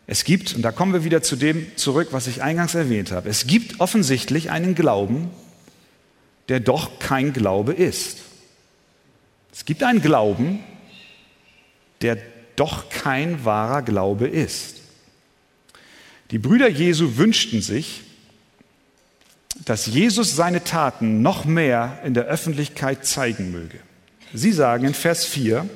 es 0.07 0.24
gibt, 0.24 0.54
und 0.54 0.62
da 0.62 0.70
kommen 0.70 0.92
wir 0.92 1.04
wieder 1.04 1.22
zu 1.22 1.37
dem 1.37 1.76
zurück, 1.76 2.09
was 2.11 2.26
ich 2.26 2.42
eingangs 2.42 2.74
erwähnt 2.74 3.11
habe, 3.11 3.28
es 3.28 3.46
gibt 3.46 3.80
offensichtlich 3.80 4.50
einen 4.50 4.74
Glauben, 4.74 5.30
der 6.48 6.61
doch 6.61 6.98
kein 6.98 7.33
Glaube 7.33 7.72
ist. 7.72 8.18
Es 9.52 9.64
gibt 9.64 9.83
einen 9.83 10.02
Glauben, 10.02 10.61
der 12.02 12.18
doch 12.57 12.90
kein 12.90 13.44
wahrer 13.44 13.83
Glaube 13.83 14.28
ist. 14.28 14.83
Die 16.30 16.38
Brüder 16.38 16.68
Jesu 16.68 17.16
wünschten 17.16 17.62
sich, 17.62 18.02
dass 19.64 19.87
Jesus 19.87 20.37
seine 20.37 20.64
Taten 20.64 21.22
noch 21.22 21.44
mehr 21.44 22.00
in 22.04 22.14
der 22.14 22.24
Öffentlichkeit 22.24 23.07
zeigen 23.07 23.52
möge. 23.52 23.78
Sie 24.33 24.52
sagen 24.52 24.85
in 24.85 24.94
Vers 24.94 25.24
4, 25.26 25.68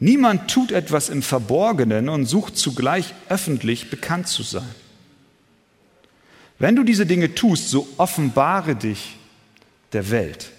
Niemand 0.00 0.50
tut 0.50 0.72
etwas 0.72 1.08
im 1.08 1.22
Verborgenen 1.22 2.08
und 2.08 2.26
sucht 2.26 2.56
zugleich 2.56 3.14
öffentlich 3.28 3.90
bekannt 3.90 4.28
zu 4.28 4.42
sein. 4.42 4.74
Wenn 6.58 6.76
du 6.76 6.82
diese 6.82 7.06
Dinge 7.06 7.34
tust, 7.34 7.68
so 7.68 7.86
offenbare 7.96 8.76
dich 8.76 9.16
der 9.92 10.10
Welt. 10.10 10.50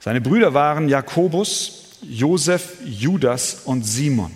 Seine 0.00 0.20
Brüder 0.20 0.54
waren 0.54 0.88
Jakobus, 0.88 1.98
Josef, 2.02 2.76
Judas 2.84 3.62
und 3.64 3.82
Simon. 3.84 4.30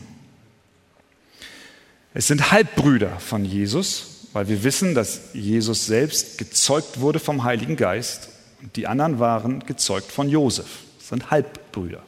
Es 2.13 2.27
sind 2.27 2.51
Halbbrüder 2.51 3.21
von 3.21 3.45
Jesus, 3.45 4.27
weil 4.33 4.49
wir 4.49 4.65
wissen, 4.65 4.95
dass 4.95 5.33
Jesus 5.33 5.87
selbst 5.87 6.39
gezeugt 6.39 7.01
wurde 7.01 7.21
vom 7.21 7.45
Heiligen 7.45 7.77
Geist 7.77 8.31
und 8.63 8.75
die 8.75 8.89
anderen 8.89 9.21
waren 9.21 9.61
gezeugt 9.61 10.11
von 10.11 10.29
Josef. 10.29 10.67
Es 10.99 11.09
sind 11.09 11.31
Halbbrüder. 11.31 12.03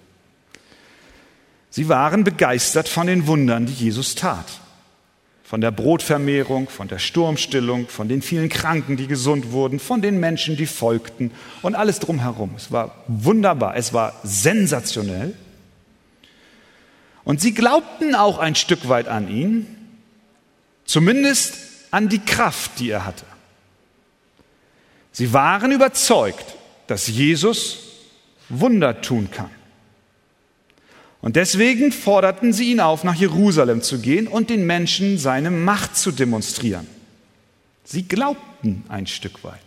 Sie 1.72 1.88
waren 1.88 2.22
begeistert 2.22 2.86
von 2.86 3.06
den 3.06 3.26
Wundern, 3.26 3.64
die 3.64 3.72
Jesus 3.72 4.14
tat. 4.14 4.44
Von 5.42 5.62
der 5.62 5.70
Brotvermehrung, 5.70 6.68
von 6.68 6.86
der 6.86 6.98
Sturmstillung, 6.98 7.88
von 7.88 8.08
den 8.08 8.20
vielen 8.20 8.50
Kranken, 8.50 8.98
die 8.98 9.06
gesund 9.06 9.52
wurden, 9.52 9.80
von 9.80 10.02
den 10.02 10.20
Menschen, 10.20 10.58
die 10.58 10.66
folgten 10.66 11.30
und 11.62 11.74
alles 11.74 11.98
drumherum. 11.98 12.52
Es 12.58 12.72
war 12.72 13.02
wunderbar, 13.08 13.74
es 13.74 13.94
war 13.94 14.20
sensationell. 14.22 15.34
Und 17.24 17.40
sie 17.40 17.54
glaubten 17.54 18.14
auch 18.14 18.38
ein 18.38 18.54
Stück 18.54 18.90
weit 18.90 19.08
an 19.08 19.30
ihn, 19.30 19.66
zumindest 20.84 21.54
an 21.90 22.10
die 22.10 22.18
Kraft, 22.18 22.80
die 22.80 22.90
er 22.90 23.06
hatte. 23.06 23.24
Sie 25.10 25.32
waren 25.32 25.72
überzeugt, 25.72 26.54
dass 26.86 27.06
Jesus 27.06 27.78
Wunder 28.50 29.00
tun 29.00 29.30
kann. 29.30 29.61
Und 31.22 31.36
deswegen 31.36 31.92
forderten 31.92 32.52
sie 32.52 32.72
ihn 32.72 32.80
auf, 32.80 33.04
nach 33.04 33.14
Jerusalem 33.14 33.80
zu 33.80 34.00
gehen 34.00 34.26
und 34.26 34.50
den 34.50 34.66
Menschen 34.66 35.18
seine 35.18 35.50
Macht 35.50 35.96
zu 35.96 36.10
demonstrieren. 36.10 36.86
Sie 37.84 38.02
glaubten 38.02 38.84
ein 38.88 39.06
Stück 39.06 39.44
weit. 39.44 39.60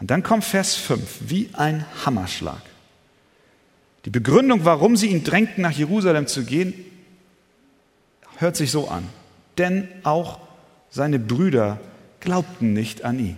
Und 0.00 0.10
dann 0.10 0.22
kommt 0.22 0.44
Vers 0.44 0.74
5, 0.74 1.20
wie 1.28 1.50
ein 1.52 1.84
Hammerschlag. 2.04 2.62
Die 4.06 4.10
Begründung, 4.10 4.64
warum 4.64 4.96
sie 4.96 5.08
ihn 5.08 5.22
drängten, 5.22 5.62
nach 5.62 5.70
Jerusalem 5.70 6.26
zu 6.26 6.44
gehen, 6.44 6.74
hört 8.38 8.56
sich 8.56 8.70
so 8.70 8.88
an. 8.88 9.08
Denn 9.58 9.86
auch 10.02 10.40
seine 10.90 11.18
Brüder 11.18 11.78
glaubten 12.20 12.72
nicht 12.72 13.04
an 13.04 13.18
ihn. 13.18 13.36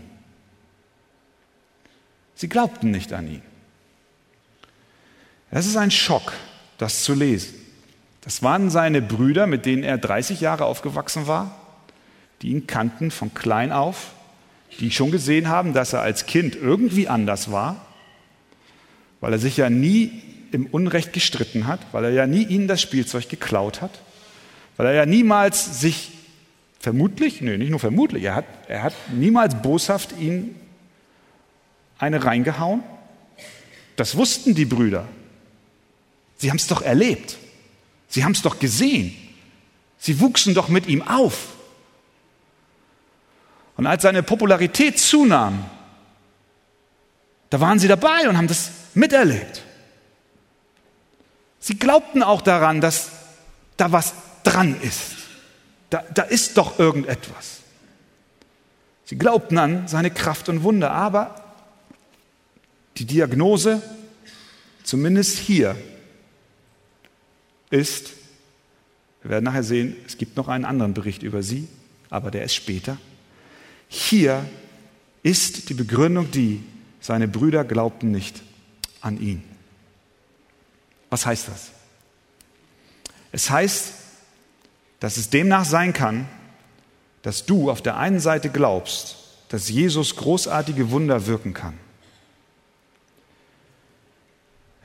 Sie 2.37 2.49
glaubten 2.49 2.93
nicht 2.93 3.13
an 3.13 3.29
ihn. 3.29 3.43
Es 5.51 5.67
ist 5.67 5.77
ein 5.77 5.91
Schock, 5.91 6.33
das 6.79 7.05
zu 7.05 7.15
lesen. 7.15 7.55
Das 8.23 8.43
waren 8.43 8.71
seine 8.71 9.03
Brüder, 9.03 9.47
mit 9.47 9.67
denen 9.67 9.83
er 9.83 9.99
30 9.99 10.41
Jahre 10.41 10.65
aufgewachsen 10.65 11.27
war, 11.27 11.55
die 12.43 12.49
ihn 12.49 12.67
kannten 12.67 13.11
von 13.11 13.35
klein 13.35 13.71
auf, 13.71 14.13
die 14.81 14.91
schon 14.91 15.11
gesehen 15.11 15.49
haben, 15.49 15.73
dass 15.73 15.93
er 15.93 16.01
als 16.01 16.27
Kind 16.27 16.57
irgendwie 16.57 17.09
anders 17.09 17.51
war, 17.51 17.85
weil 19.21 19.33
er 19.33 19.39
sich 19.39 19.57
ja 19.57 19.71
nie 19.71 20.23
im 20.53 20.67
Unrecht 20.67 21.13
gestritten 21.13 21.67
hat, 21.67 21.81
weil 21.93 22.05
er 22.05 22.11
ja 22.11 22.27
nie 22.27 22.45
ihnen 22.45 22.69
das 22.69 22.81
Spielzeug 22.81 23.29
geklaut 23.29 23.83
hat, 23.83 23.91
weil 24.77 24.87
er 24.87 24.93
ja 24.95 25.07
niemals 25.07 25.81
sich 25.81 26.13
vermutlich, 26.79 27.41
nee, 27.41 27.57
nicht 27.57 27.71
nur 27.71 27.81
vermutlich, 27.81 28.25
er 28.25 28.35
hat, 28.35 28.45
er 28.69 28.83
hat 28.83 28.95
niemals 29.13 29.55
boshaft 29.63 30.15
ihnen 30.19 30.55
eine 31.99 32.25
reingehauen. 32.25 32.83
Das 33.97 34.17
wussten 34.17 34.55
die 34.55 34.65
Brüder. 34.65 35.07
Sie 36.45 36.51
haben 36.51 36.59
es 36.59 36.67
doch 36.67 36.83
erlebt. 36.83 37.39
Sie 38.07 38.23
haben 38.23 38.33
es 38.33 38.43
doch 38.43 38.59
gesehen. 38.59 39.17
Sie 39.97 40.21
wuchsen 40.21 40.53
doch 40.53 40.69
mit 40.69 40.87
ihm 40.89 41.01
auf. 41.01 41.55
Und 43.79 43.87
als 43.87 44.03
seine 44.03 44.23
Popularität 44.23 44.99
zunahm, 44.99 45.65
da 47.49 47.61
waren 47.63 47.79
sie 47.79 47.89
dabei 47.89 48.29
und 48.29 48.37
haben 48.37 48.47
das 48.47 48.73
miterlebt. 48.93 49.63
Sie 51.61 51.79
glaubten 51.79 52.23
auch 52.23 52.43
daran, 52.43 52.83
dass 52.83 53.09
da 53.79 53.91
was 53.91 54.13
dran 54.43 54.79
ist. 54.83 55.15
Da, 55.89 56.05
da 56.13 56.25
ist 56.25 56.59
doch 56.59 56.79
irgendetwas. 56.79 57.61
Sie 59.07 59.17
glaubten 59.17 59.57
an 59.57 59.89
seine 59.89 60.11
Kraft 60.11 60.51
und 60.51 60.63
Wunder, 60.63 60.91
aber 60.91 61.43
die 62.99 63.07
Diagnose, 63.07 63.81
zumindest 64.83 65.39
hier, 65.39 65.75
ist, 67.75 68.13
wir 69.23 69.31
werden 69.33 69.45
nachher 69.45 69.65
sehen, 69.65 69.97
es 70.07 70.17
gibt 70.17 70.37
noch 70.37 70.49
einen 70.49 70.65
anderen 70.65 70.95
Bericht 70.95 71.23
über 71.23 71.43
sie, 71.43 71.69
aber 72.09 72.31
der 72.31 72.45
ist 72.45 72.55
später. 72.55 72.99
Hier 73.89 74.49
ist 75.23 75.69
die 75.69 75.75
Begründung 75.75 76.31
die, 76.31 76.63
seine 77.01 77.27
Brüder 77.27 77.65
glaubten 77.65 78.11
nicht 78.11 78.43
an 79.01 79.21
ihn. 79.21 79.43
Was 81.11 81.27
heißt 81.27 81.49
das? 81.49 81.71
Es 83.33 83.51
heißt, 83.51 83.93
dass 85.01 85.17
es 85.17 85.31
demnach 85.31 85.65
sein 85.65 85.93
kann, 85.93 86.29
dass 87.23 87.47
du 87.47 87.71
auf 87.71 87.83
der 87.83 87.97
einen 87.97 88.21
Seite 88.21 88.51
glaubst, 88.51 89.17
dass 89.49 89.69
Jesus 89.69 90.17
großartige 90.17 90.91
Wunder 90.91 91.27
wirken 91.27 91.55
kann. 91.55 91.75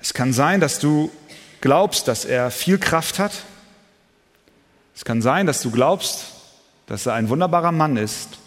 Es 0.01 0.13
kann 0.13 0.33
sein, 0.33 0.59
dass 0.59 0.79
du 0.79 1.11
glaubst, 1.61 2.07
dass 2.07 2.25
er 2.25 2.51
viel 2.51 2.77
Kraft 2.77 3.19
hat. 3.19 3.31
Es 4.95 5.05
kann 5.05 5.21
sein, 5.21 5.45
dass 5.45 5.61
du 5.61 5.71
glaubst, 5.71 6.25
dass 6.87 7.05
er 7.05 7.13
ein 7.13 7.29
wunderbarer 7.29 7.71
Mann 7.71 7.97
ist. 7.97 8.39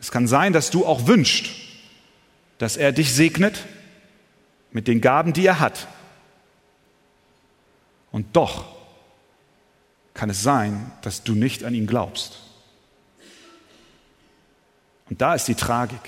Es 0.00 0.10
kann 0.10 0.26
sein, 0.26 0.52
dass 0.52 0.70
du 0.70 0.86
auch 0.86 1.06
wünschst, 1.06 1.50
dass 2.58 2.76
er 2.76 2.92
dich 2.92 3.14
segnet 3.14 3.64
mit 4.72 4.88
den 4.88 5.00
Gaben, 5.00 5.32
die 5.32 5.46
er 5.46 5.60
hat. 5.60 5.86
Und 8.12 8.34
doch 8.36 8.64
kann 10.14 10.30
es 10.30 10.42
sein, 10.42 10.90
dass 11.02 11.22
du 11.22 11.34
nicht 11.34 11.64
an 11.64 11.74
ihn 11.74 11.86
glaubst. 11.86 12.38
Und 15.08 15.20
da 15.20 15.34
ist 15.34 15.48
die 15.48 15.54
Tragik. 15.54 16.00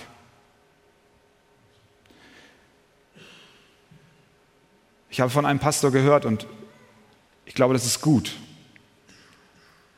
Ich 5.19 5.21
habe 5.21 5.33
von 5.33 5.47
einem 5.47 5.59
Pastor 5.59 5.91
gehört 5.91 6.25
und 6.25 6.47
ich 7.45 7.55
glaube, 7.55 7.75
das 7.75 7.85
ist 7.85 8.03
gut, 8.03 8.37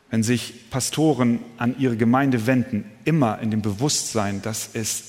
wenn 0.09 0.23
sich 0.23 0.71
Pastoren 0.71 1.41
an 1.59 1.79
ihre 1.79 1.99
Gemeinde 1.99 2.47
wenden, 2.47 2.91
immer 3.05 3.39
in 3.41 3.51
dem 3.51 3.61
Bewusstsein, 3.61 4.41
dass 4.41 4.71
es, 4.73 5.03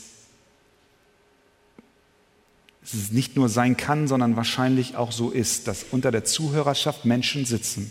dass 2.81 2.93
es 2.93 3.11
nicht 3.13 3.37
nur 3.37 3.47
sein 3.47 3.77
kann, 3.77 4.09
sondern 4.09 4.35
wahrscheinlich 4.35 4.97
auch 4.97 5.13
so 5.13 5.31
ist, 5.31 5.69
dass 5.69 5.85
unter 5.91 6.11
der 6.11 6.25
Zuhörerschaft 6.25 7.05
Menschen 7.05 7.45
sitzen, 7.45 7.89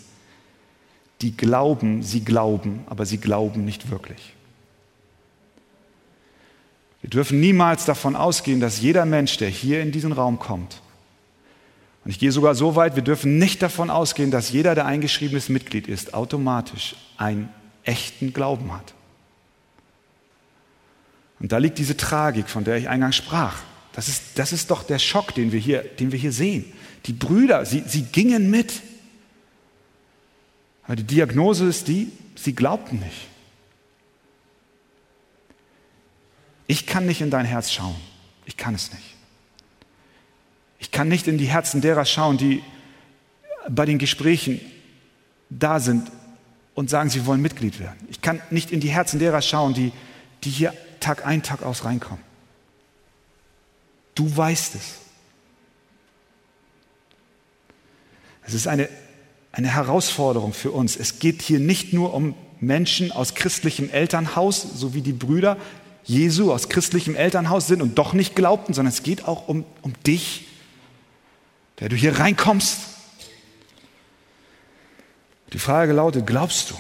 die 1.23 1.35
glauben, 1.35 2.03
sie 2.03 2.23
glauben, 2.23 2.85
aber 2.85 3.07
sie 3.07 3.17
glauben 3.17 3.65
nicht 3.65 3.91
wirklich. 3.91 4.35
Wir 7.01 7.09
dürfen 7.09 7.41
niemals 7.41 7.87
davon 7.87 8.15
ausgehen, 8.15 8.61
dass 8.61 8.83
jeder 8.83 9.07
Mensch, 9.07 9.39
der 9.39 9.49
hier 9.49 9.81
in 9.81 9.91
diesen 9.91 10.13
Raum 10.13 10.39
kommt, 10.39 10.83
und 12.05 12.11
ich 12.11 12.19
gehe 12.19 12.33
sogar 12.33 12.55
so 12.55 12.77
weit, 12.77 12.97
wir 12.97 13.03
dürfen 13.03 13.39
nicht 13.39 13.63
davon 13.63 13.91
ausgehen, 13.91 14.31
dass 14.31 14.51
jeder, 14.51 14.75
der 14.75 14.87
eingeschriebenes 14.87 15.49
Mitglied 15.49 15.87
ist, 15.87 16.15
automatisch 16.15 16.97
einen 17.19 17.51
echten 17.85 18.33
Glauben 18.33 18.73
hat. 18.73 18.95
Und 21.41 21.53
da 21.53 21.59
liegt 21.59 21.79
diese 21.79 21.97
Tragik, 21.97 22.49
von 22.49 22.65
der 22.65 22.77
ich 22.77 22.89
eingangs 22.89 23.17
sprach. 23.17 23.61
Das 23.93 24.09
ist, 24.09 24.39
das 24.39 24.53
ist 24.53 24.71
doch 24.71 24.83
der 24.83 24.99
Schock, 24.99 25.35
den 25.35 25.53
wir 25.53 25.61
hier, 25.61 25.83
den 25.83 26.13
wir 26.13 26.19
hier 26.19 26.33
sehen. 26.33 26.73
Die 27.07 27.13
Brüder, 27.13 27.65
sie, 27.65 27.83
sie 27.87 28.03
gingen 28.03 28.51
mit. 28.51 28.83
Aber 30.85 30.97
die 30.97 31.05
Diagnose 31.05 31.67
ist 31.67 31.89
die, 31.89 32.13
sie 32.35 32.55
glaubten 32.55 32.99
nicht. 33.01 33.29
Ich 36.67 36.87
kann 36.87 37.07
nicht 37.07 37.21
in 37.21 37.31
dein 37.31 37.47
Herz 37.47 37.73
schauen. 37.73 37.97
Ich 38.47 38.57
kann 38.57 38.75
es 38.75 38.93
nicht. 38.93 39.10
Ich 40.81 40.90
kann 40.90 41.09
nicht 41.09 41.29
in 41.29 41.38
die 41.38 41.47
Herzen 41.47 41.81
derer 41.81 42.05
schauen, 42.05 42.38
die 42.38 42.62
bei 43.69 43.87
den 43.87 43.99
Gesprächen 43.99 44.61
da 45.51 45.79
sind 45.79 46.11
und 46.75 46.90
sagen, 46.90 47.11
sie 47.11 47.27
wollen 47.27 47.43
Mitglied 47.43 47.79
werden. 47.79 47.99
Ich 48.09 48.23
kann 48.23 48.40
nicht 48.51 48.73
in 48.73 48.81
die 48.81 48.88
Herzen 48.88 49.21
derer 49.21 49.43
schauen, 49.43 49.75
die, 49.75 49.93
die 50.43 50.51
hier 50.51 50.75
Tag 50.99 51.27
ein, 51.27 51.43
Tag 51.43 51.62
aus 51.62 51.85
reinkommen. 51.85 52.23
Du 54.14 54.35
weißt 54.35 54.75
es. 54.75 54.95
Es 58.47 58.55
ist 58.55 58.66
eine, 58.66 58.88
eine 59.53 59.69
Herausforderung 59.69 60.53
für 60.53 60.71
uns. 60.71 60.97
Es 60.97 61.19
geht 61.19 61.43
hier 61.43 61.61
nicht 61.61 61.93
nur 61.93 62.14
um 62.14 62.35
Menschen 62.59 63.12
aus 63.12 63.35
christlichem 63.35 63.90
Elternhaus, 63.90 64.62
so 64.62 64.95
wie 64.95 65.03
die 65.03 65.12
Brüder 65.12 65.57
Jesu 66.05 66.53
aus 66.53 66.69
christlichem 66.69 67.14
Elternhaus 67.14 67.66
sind 67.66 67.83
und 67.83 67.99
doch 67.99 68.14
nicht 68.14 68.35
glaubten, 68.35 68.75
sondern 68.75 68.93
es 68.93 69.03
geht 69.03 69.29
auch 69.29 69.49
um, 69.49 69.64
um 69.83 69.93
dich 70.07 70.47
der 71.81 71.88
du 71.88 71.97
hier 71.97 72.19
reinkommst. 72.19 72.79
Die 75.53 75.59
Frage 75.59 75.93
lautet, 75.93 76.27
glaubst 76.27 76.71
du? 76.71 76.75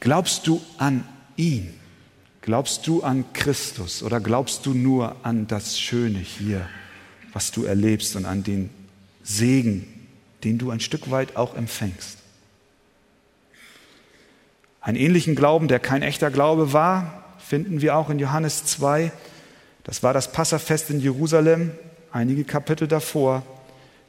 Glaubst 0.00 0.46
du 0.46 0.60
an 0.78 1.06
ihn? 1.36 1.74
Glaubst 2.40 2.86
du 2.86 3.02
an 3.02 3.24
Christus 3.34 4.02
oder 4.02 4.18
glaubst 4.18 4.64
du 4.64 4.72
nur 4.72 5.14
an 5.22 5.46
das 5.46 5.78
Schöne 5.78 6.18
hier, 6.18 6.68
was 7.32 7.50
du 7.50 7.64
erlebst 7.64 8.16
und 8.16 8.24
an 8.24 8.42
den 8.42 8.70
Segen, 9.22 9.86
den 10.42 10.58
du 10.58 10.70
ein 10.70 10.80
Stück 10.80 11.10
weit 11.10 11.36
auch 11.36 11.54
empfängst? 11.54 12.16
Einen 14.80 14.96
ähnlichen 14.96 15.34
Glauben, 15.34 15.68
der 15.68 15.78
kein 15.78 16.02
echter 16.02 16.30
Glaube 16.30 16.72
war, 16.72 17.36
finden 17.38 17.82
wir 17.82 17.94
auch 17.94 18.08
in 18.08 18.18
Johannes 18.18 18.64
2. 18.64 19.12
Das 19.84 20.02
war 20.02 20.14
das 20.14 20.32
Passafest 20.32 20.88
in 20.88 21.00
Jerusalem, 21.00 21.72
einige 22.10 22.44
Kapitel 22.44 22.88
davor. 22.88 23.42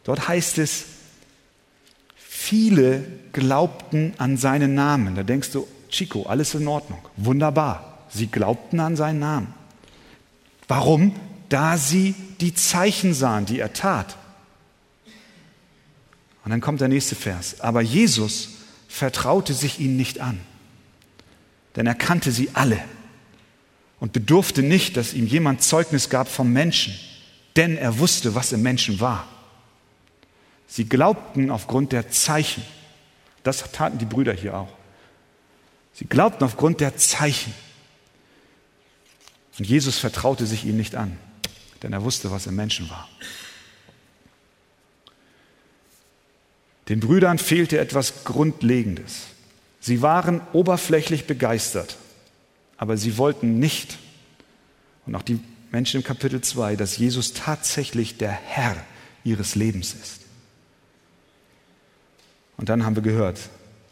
Dort 0.03 0.27
heißt 0.27 0.57
es, 0.57 0.85
viele 2.15 3.03
glaubten 3.33 4.13
an 4.17 4.37
seinen 4.37 4.73
Namen. 4.73 5.15
Da 5.15 5.23
denkst 5.23 5.51
du, 5.51 5.67
Chico, 5.89 6.23
alles 6.23 6.55
in 6.55 6.67
Ordnung, 6.67 6.99
wunderbar. 7.17 8.07
Sie 8.09 8.27
glaubten 8.27 8.79
an 8.79 8.95
seinen 8.95 9.19
Namen. 9.19 9.53
Warum? 10.67 11.15
Da 11.49 11.77
sie 11.77 12.15
die 12.39 12.53
Zeichen 12.53 13.13
sahen, 13.13 13.45
die 13.45 13.59
er 13.59 13.73
tat. 13.73 14.17
Und 16.43 16.51
dann 16.51 16.61
kommt 16.61 16.81
der 16.81 16.87
nächste 16.87 17.15
Vers. 17.15 17.61
Aber 17.61 17.81
Jesus 17.81 18.49
vertraute 18.87 19.53
sich 19.53 19.79
ihnen 19.79 19.97
nicht 19.97 20.19
an, 20.19 20.39
denn 21.75 21.87
er 21.87 21.95
kannte 21.95 22.31
sie 22.31 22.49
alle 22.53 22.79
und 23.99 24.13
bedurfte 24.13 24.63
nicht, 24.63 24.97
dass 24.97 25.13
ihm 25.13 25.27
jemand 25.27 25.61
Zeugnis 25.61 26.09
gab 26.09 26.27
vom 26.27 26.51
Menschen, 26.51 26.93
denn 27.55 27.77
er 27.77 27.99
wusste, 27.99 28.35
was 28.35 28.51
im 28.51 28.61
Menschen 28.61 28.99
war. 28.99 29.27
Sie 30.71 30.85
glaubten 30.85 31.51
aufgrund 31.51 31.91
der 31.91 32.11
Zeichen. 32.11 32.63
Das 33.43 33.69
taten 33.73 33.97
die 33.97 34.05
Brüder 34.05 34.31
hier 34.31 34.55
auch. 34.55 34.69
Sie 35.91 36.05
glaubten 36.05 36.45
aufgrund 36.45 36.79
der 36.79 36.95
Zeichen. 36.95 37.53
Und 39.59 39.67
Jesus 39.67 39.99
vertraute 39.99 40.47
sich 40.47 40.63
ihm 40.63 40.77
nicht 40.77 40.95
an, 40.95 41.17
denn 41.83 41.91
er 41.91 42.05
wusste, 42.05 42.31
was 42.31 42.47
im 42.47 42.55
Menschen 42.55 42.89
war. 42.89 43.09
Den 46.87 47.01
Brüdern 47.01 47.37
fehlte 47.37 47.77
etwas 47.77 48.23
Grundlegendes. 48.23 49.23
Sie 49.81 50.01
waren 50.01 50.39
oberflächlich 50.53 51.27
begeistert, 51.27 51.97
aber 52.77 52.95
sie 52.95 53.17
wollten 53.17 53.59
nicht, 53.59 53.97
und 55.05 55.15
auch 55.15 55.21
die 55.21 55.41
Menschen 55.69 55.99
im 55.99 56.05
Kapitel 56.05 56.39
2, 56.39 56.77
dass 56.77 56.95
Jesus 56.95 57.33
tatsächlich 57.33 58.17
der 58.17 58.31
Herr 58.31 58.77
ihres 59.25 59.55
Lebens 59.55 59.93
ist. 59.93 60.20
Und 62.61 62.69
dann 62.69 62.85
haben 62.85 62.95
wir 62.95 63.01
gehört, 63.01 63.39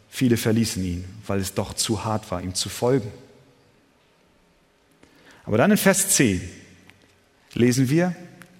viele 0.08 0.36
verließen 0.36 0.84
ihn, 0.84 1.04
weil 1.26 1.40
es 1.40 1.54
doch 1.54 1.74
zu 1.74 2.04
hart 2.04 2.30
war, 2.30 2.40
ihm 2.40 2.54
zu 2.54 2.68
folgen. 2.68 3.10
Aber 5.44 5.58
dann 5.58 5.72
in 5.72 5.76
Vers 5.76 6.10
10 6.10 6.40
lesen 7.54 7.90
wir, 7.90 8.14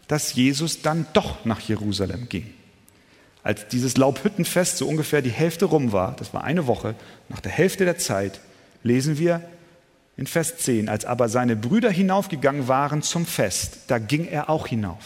dass 0.09 0.35
Jesus 0.35 0.83
dann 0.83 1.07
doch 1.13 1.45
nach 1.45 1.61
Jerusalem 1.61 2.29
ging. 2.29 2.53
Als 3.45 3.69
dieses 3.69 3.97
Laubhüttenfest 3.97 4.79
so 4.79 4.89
ungefähr 4.89 5.23
die 5.23 5.31
Hälfte 5.31 5.67
rum 5.67 5.93
war, 5.93 6.17
das 6.17 6.35
war 6.35 6.43
eine 6.43 6.67
Woche, 6.67 6.97
nach 7.29 7.39
der 7.39 7.53
Hälfte 7.53 7.85
der 7.85 7.97
Zeit, 7.97 8.41
lesen 8.83 9.17
wir 9.17 9.49
in 10.17 10.27
Vers 10.27 10.57
10, 10.57 10.89
als 10.89 11.05
aber 11.05 11.29
seine 11.29 11.55
Brüder 11.55 11.89
hinaufgegangen 11.89 12.67
waren 12.67 13.03
zum 13.03 13.27
Fest, 13.27 13.83
da 13.87 14.01
ging 14.01 14.27
er 14.27 14.51
auch 14.51 14.67
hinauf. 14.67 15.05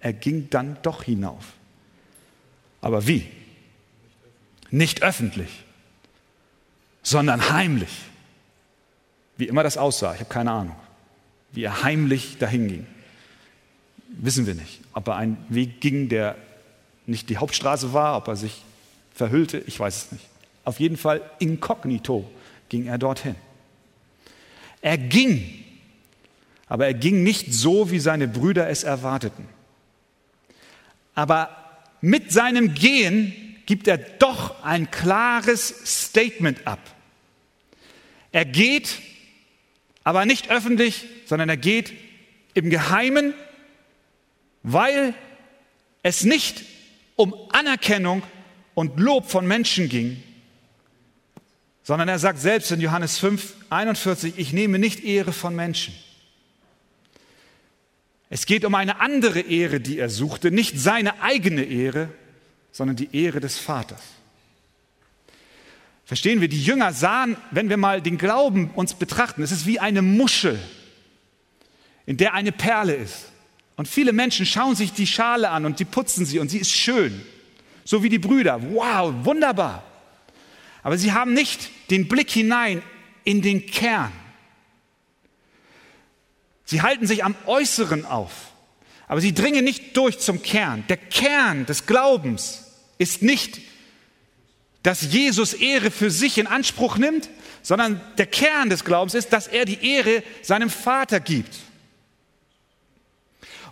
Er 0.00 0.12
ging 0.12 0.50
dann 0.50 0.76
doch 0.82 1.04
hinauf. 1.04 1.52
Aber 2.80 3.06
wie? 3.06 3.28
Nicht 4.74 5.04
öffentlich, 5.04 5.62
sondern 7.04 7.48
heimlich. 7.50 7.96
Wie 9.36 9.44
immer 9.44 9.62
das 9.62 9.78
aussah, 9.78 10.14
ich 10.14 10.18
habe 10.18 10.30
keine 10.30 10.50
Ahnung. 10.50 10.74
Wie 11.52 11.62
er 11.62 11.84
heimlich 11.84 12.38
dahin 12.38 12.66
ging. 12.66 12.86
Wissen 14.08 14.48
wir 14.48 14.56
nicht. 14.56 14.80
Ob 14.92 15.06
er 15.06 15.14
einen 15.14 15.36
Weg 15.48 15.80
ging, 15.80 16.08
der 16.08 16.34
nicht 17.06 17.30
die 17.30 17.36
Hauptstraße 17.36 17.92
war, 17.92 18.16
ob 18.16 18.26
er 18.26 18.34
sich 18.34 18.64
verhüllte, 19.14 19.58
ich 19.58 19.78
weiß 19.78 20.06
es 20.06 20.12
nicht. 20.12 20.26
Auf 20.64 20.80
jeden 20.80 20.96
Fall 20.96 21.22
inkognito 21.38 22.28
ging 22.68 22.86
er 22.86 22.98
dorthin. 22.98 23.36
Er 24.80 24.98
ging, 24.98 25.64
aber 26.66 26.86
er 26.86 26.94
ging 26.94 27.22
nicht 27.22 27.54
so, 27.54 27.92
wie 27.92 28.00
seine 28.00 28.26
Brüder 28.26 28.68
es 28.68 28.82
erwarteten. 28.82 29.46
Aber 31.14 31.50
mit 32.00 32.32
seinem 32.32 32.74
Gehen 32.74 33.43
gibt 33.66 33.88
er 33.88 33.98
doch 33.98 34.62
ein 34.62 34.90
klares 34.90 35.68
Statement 35.84 36.66
ab. 36.66 36.80
Er 38.32 38.44
geht, 38.44 38.98
aber 40.02 40.26
nicht 40.26 40.50
öffentlich, 40.50 41.06
sondern 41.26 41.48
er 41.48 41.56
geht 41.56 41.92
im 42.54 42.70
Geheimen, 42.70 43.34
weil 44.62 45.14
es 46.02 46.24
nicht 46.24 46.64
um 47.16 47.34
Anerkennung 47.52 48.22
und 48.74 48.98
Lob 48.98 49.30
von 49.30 49.46
Menschen 49.46 49.88
ging, 49.88 50.22
sondern 51.82 52.08
er 52.08 52.18
sagt 52.18 52.40
selbst 52.40 52.72
in 52.72 52.80
Johannes 52.80 53.18
5, 53.18 53.54
41, 53.70 54.34
ich 54.36 54.52
nehme 54.52 54.78
nicht 54.78 55.04
Ehre 55.04 55.32
von 55.32 55.54
Menschen. 55.54 55.94
Es 58.30 58.46
geht 58.46 58.64
um 58.64 58.74
eine 58.74 59.00
andere 59.00 59.40
Ehre, 59.40 59.80
die 59.80 59.98
er 59.98 60.08
suchte, 60.08 60.50
nicht 60.50 60.78
seine 60.78 61.22
eigene 61.22 61.62
Ehre, 61.62 62.08
sondern 62.74 62.96
die 62.96 63.08
Ehre 63.12 63.38
des 63.38 63.56
Vaters. 63.56 64.02
Verstehen 66.04 66.40
wir, 66.40 66.48
die 66.48 66.60
Jünger 66.62 66.92
sahen, 66.92 67.36
wenn 67.52 67.68
wir 67.68 67.76
mal 67.76 68.02
den 68.02 68.18
Glauben 68.18 68.70
uns 68.70 68.94
betrachten, 68.94 69.42
es 69.44 69.52
ist 69.52 69.64
wie 69.64 69.78
eine 69.78 70.02
Muschel, 70.02 70.58
in 72.04 72.16
der 72.16 72.34
eine 72.34 72.50
Perle 72.50 72.96
ist. 72.96 73.26
Und 73.76 73.86
viele 73.86 74.12
Menschen 74.12 74.44
schauen 74.44 74.74
sich 74.74 74.92
die 74.92 75.06
Schale 75.06 75.50
an 75.50 75.64
und 75.66 75.78
die 75.78 75.84
putzen 75.84 76.26
sie 76.26 76.40
und 76.40 76.48
sie 76.48 76.58
ist 76.58 76.72
schön. 76.72 77.24
So 77.84 78.02
wie 78.02 78.08
die 78.08 78.18
Brüder. 78.18 78.60
Wow, 78.72 79.24
wunderbar. 79.24 79.84
Aber 80.82 80.98
sie 80.98 81.12
haben 81.12 81.32
nicht 81.32 81.70
den 81.90 82.08
Blick 82.08 82.30
hinein 82.30 82.82
in 83.22 83.40
den 83.40 83.66
Kern. 83.66 84.12
Sie 86.64 86.82
halten 86.82 87.06
sich 87.06 87.22
am 87.24 87.36
Äußeren 87.46 88.04
auf, 88.04 88.32
aber 89.06 89.20
sie 89.20 89.32
dringen 89.32 89.64
nicht 89.64 89.96
durch 89.96 90.18
zum 90.18 90.42
Kern. 90.42 90.84
Der 90.88 90.96
Kern 90.96 91.66
des 91.66 91.86
Glaubens 91.86 92.63
ist 92.98 93.22
nicht, 93.22 93.60
dass 94.82 95.12
Jesus 95.12 95.54
Ehre 95.54 95.90
für 95.90 96.10
sich 96.10 96.38
in 96.38 96.46
Anspruch 96.46 96.98
nimmt, 96.98 97.30
sondern 97.62 98.00
der 98.18 98.26
Kern 98.26 98.68
des 98.68 98.84
Glaubens 98.84 99.14
ist, 99.14 99.32
dass 99.32 99.48
er 99.48 99.64
die 99.64 99.84
Ehre 99.84 100.22
seinem 100.42 100.68
Vater 100.68 101.20
gibt. 101.20 101.56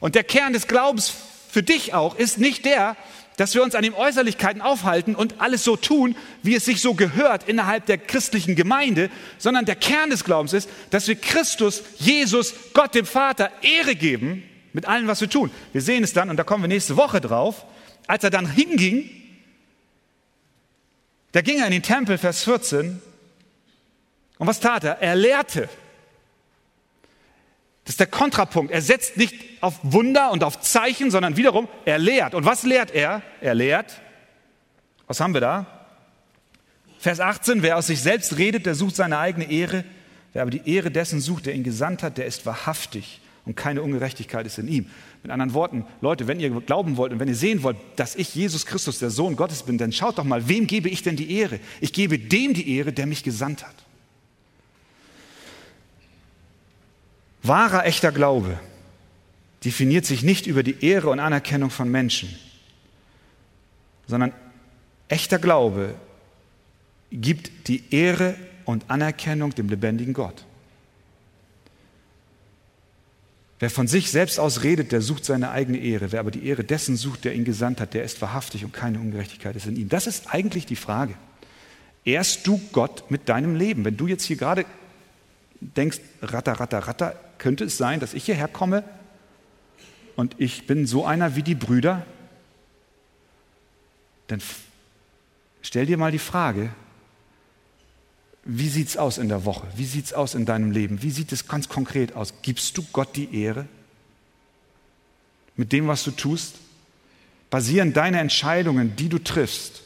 Und 0.00 0.14
der 0.14 0.24
Kern 0.24 0.54
des 0.54 0.66
Glaubens 0.66 1.12
für 1.50 1.62
dich 1.62 1.92
auch 1.92 2.16
ist 2.16 2.38
nicht 2.38 2.64
der, 2.64 2.96
dass 3.36 3.54
wir 3.54 3.62
uns 3.62 3.74
an 3.74 3.82
den 3.82 3.94
Äußerlichkeiten 3.94 4.62
aufhalten 4.62 5.14
und 5.14 5.40
alles 5.40 5.64
so 5.64 5.76
tun, 5.76 6.16
wie 6.42 6.54
es 6.54 6.64
sich 6.64 6.80
so 6.80 6.94
gehört 6.94 7.48
innerhalb 7.48 7.86
der 7.86 7.98
christlichen 7.98 8.56
Gemeinde, 8.56 9.10
sondern 9.38 9.64
der 9.64 9.76
Kern 9.76 10.10
des 10.10 10.24
Glaubens 10.24 10.52
ist, 10.54 10.68
dass 10.90 11.08
wir 11.08 11.16
Christus, 11.16 11.82
Jesus, 11.98 12.54
Gott 12.72 12.94
dem 12.94 13.06
Vater 13.06 13.50
Ehre 13.62 13.94
geben 13.94 14.48
mit 14.72 14.86
allem, 14.86 15.06
was 15.06 15.20
wir 15.20 15.28
tun. 15.28 15.50
Wir 15.72 15.82
sehen 15.82 16.04
es 16.04 16.12
dann, 16.12 16.30
und 16.30 16.36
da 16.36 16.44
kommen 16.44 16.62
wir 16.62 16.68
nächste 16.68 16.96
Woche 16.96 17.20
drauf, 17.20 17.66
als 18.06 18.24
er 18.24 18.30
dann 18.30 18.50
hinging, 18.50 19.10
da 21.32 21.40
ging 21.40 21.58
er 21.58 21.66
in 21.66 21.72
den 21.72 21.82
Tempel, 21.82 22.18
Vers 22.18 22.44
14, 22.44 23.00
und 24.38 24.46
was 24.46 24.60
tat 24.60 24.84
er? 24.84 25.00
Er 25.00 25.14
lehrte. 25.14 25.68
Das 27.84 27.94
ist 27.94 28.00
der 28.00 28.06
Kontrapunkt. 28.08 28.72
Er 28.72 28.82
setzt 28.82 29.16
nicht 29.16 29.34
auf 29.60 29.78
Wunder 29.82 30.30
und 30.30 30.44
auf 30.44 30.60
Zeichen, 30.60 31.10
sondern 31.10 31.36
wiederum, 31.36 31.68
er 31.84 31.98
lehrt. 31.98 32.34
Und 32.34 32.44
was 32.44 32.64
lehrt 32.64 32.90
er? 32.90 33.22
Er 33.40 33.54
lehrt. 33.54 34.00
Was 35.06 35.20
haben 35.20 35.34
wir 35.34 35.40
da? 35.40 35.66
Vers 36.98 37.20
18, 37.20 37.62
wer 37.62 37.76
aus 37.76 37.86
sich 37.86 38.00
selbst 38.00 38.36
redet, 38.36 38.66
der 38.66 38.74
sucht 38.74 38.96
seine 38.96 39.18
eigene 39.18 39.50
Ehre. 39.50 39.84
Wer 40.32 40.42
aber 40.42 40.50
die 40.50 40.68
Ehre 40.68 40.90
dessen 40.90 41.20
sucht, 41.20 41.46
der 41.46 41.54
ihn 41.54 41.64
gesandt 41.64 42.02
hat, 42.02 42.18
der 42.18 42.26
ist 42.26 42.44
wahrhaftig 42.44 43.21
und 43.44 43.56
keine 43.56 43.82
Ungerechtigkeit 43.82 44.46
ist 44.46 44.58
in 44.58 44.68
ihm. 44.68 44.86
Mit 45.22 45.32
anderen 45.32 45.54
Worten, 45.54 45.84
Leute, 46.00 46.28
wenn 46.28 46.38
ihr 46.38 46.50
glauben 46.60 46.96
wollt 46.96 47.12
und 47.12 47.20
wenn 47.20 47.28
ihr 47.28 47.34
sehen 47.34 47.62
wollt, 47.62 47.76
dass 47.96 48.14
ich 48.14 48.34
Jesus 48.34 48.66
Christus, 48.66 48.98
der 48.98 49.10
Sohn 49.10 49.36
Gottes 49.36 49.64
bin, 49.64 49.78
dann 49.78 49.92
schaut 49.92 50.18
doch 50.18 50.24
mal, 50.24 50.48
wem 50.48 50.66
gebe 50.66 50.88
ich 50.88 51.02
denn 51.02 51.16
die 51.16 51.36
Ehre? 51.36 51.58
Ich 51.80 51.92
gebe 51.92 52.18
dem 52.18 52.54
die 52.54 52.76
Ehre, 52.76 52.92
der 52.92 53.06
mich 53.06 53.22
gesandt 53.22 53.66
hat. 53.66 53.74
Wahrer, 57.42 57.84
echter 57.86 58.12
Glaube 58.12 58.58
definiert 59.64 60.06
sich 60.06 60.22
nicht 60.22 60.46
über 60.46 60.62
die 60.62 60.84
Ehre 60.84 61.10
und 61.10 61.20
Anerkennung 61.20 61.70
von 61.70 61.88
Menschen, 61.88 62.28
sondern 64.06 64.32
echter 65.08 65.38
Glaube 65.38 65.94
gibt 67.10 67.68
die 67.68 67.82
Ehre 67.90 68.36
und 68.64 68.88
Anerkennung 68.88 69.54
dem 69.54 69.68
lebendigen 69.68 70.14
Gott. 70.14 70.44
Wer 73.62 73.70
von 73.70 73.86
sich 73.86 74.10
selbst 74.10 74.40
aus 74.40 74.64
redet, 74.64 74.90
der 74.90 75.00
sucht 75.00 75.24
seine 75.24 75.52
eigene 75.52 75.78
Ehre. 75.78 76.10
Wer 76.10 76.18
aber 76.18 76.32
die 76.32 76.44
Ehre 76.44 76.64
dessen 76.64 76.96
sucht, 76.96 77.24
der 77.24 77.32
ihn 77.32 77.44
gesandt 77.44 77.80
hat, 77.80 77.94
der 77.94 78.02
ist 78.02 78.20
wahrhaftig 78.20 78.64
und 78.64 78.72
keine 78.72 78.98
Ungerechtigkeit 78.98 79.54
ist 79.54 79.66
in 79.66 79.76
ihm. 79.76 79.88
Das 79.88 80.08
ist 80.08 80.34
eigentlich 80.34 80.66
die 80.66 80.74
Frage. 80.74 81.14
Ehrst 82.04 82.44
du 82.48 82.60
Gott 82.72 83.08
mit 83.08 83.28
deinem 83.28 83.54
Leben? 83.54 83.84
Wenn 83.84 83.96
du 83.96 84.08
jetzt 84.08 84.24
hier 84.24 84.34
gerade 84.34 84.64
denkst, 85.60 86.00
ratter, 86.22 86.54
ratter, 86.54 86.80
ratter, 86.80 87.14
könnte 87.38 87.62
es 87.62 87.76
sein, 87.76 88.00
dass 88.00 88.14
ich 88.14 88.24
hierher 88.24 88.48
komme 88.48 88.82
und 90.16 90.34
ich 90.38 90.66
bin 90.66 90.84
so 90.84 91.06
einer 91.06 91.36
wie 91.36 91.44
die 91.44 91.54
Brüder? 91.54 92.04
Dann 94.26 94.42
stell 95.60 95.86
dir 95.86 95.98
mal 95.98 96.10
die 96.10 96.18
Frage, 96.18 96.70
wie 98.44 98.68
sieht 98.68 98.88
es 98.88 98.96
aus 98.96 99.18
in 99.18 99.28
der 99.28 99.44
Woche? 99.44 99.66
Wie 99.76 99.84
sieht 99.84 100.06
es 100.06 100.12
aus 100.12 100.34
in 100.34 100.46
deinem 100.46 100.72
Leben? 100.72 101.02
Wie 101.02 101.10
sieht 101.10 101.32
es 101.32 101.46
ganz 101.46 101.68
konkret 101.68 102.14
aus? 102.14 102.34
Gibst 102.42 102.76
du 102.76 102.84
Gott 102.92 103.14
die 103.14 103.40
Ehre 103.40 103.66
mit 105.56 105.72
dem, 105.72 105.86
was 105.86 106.02
du 106.02 106.10
tust? 106.10 106.56
Basieren 107.50 107.92
deine 107.92 108.18
Entscheidungen, 108.18 108.96
die 108.96 109.08
du 109.08 109.18
triffst, 109.18 109.82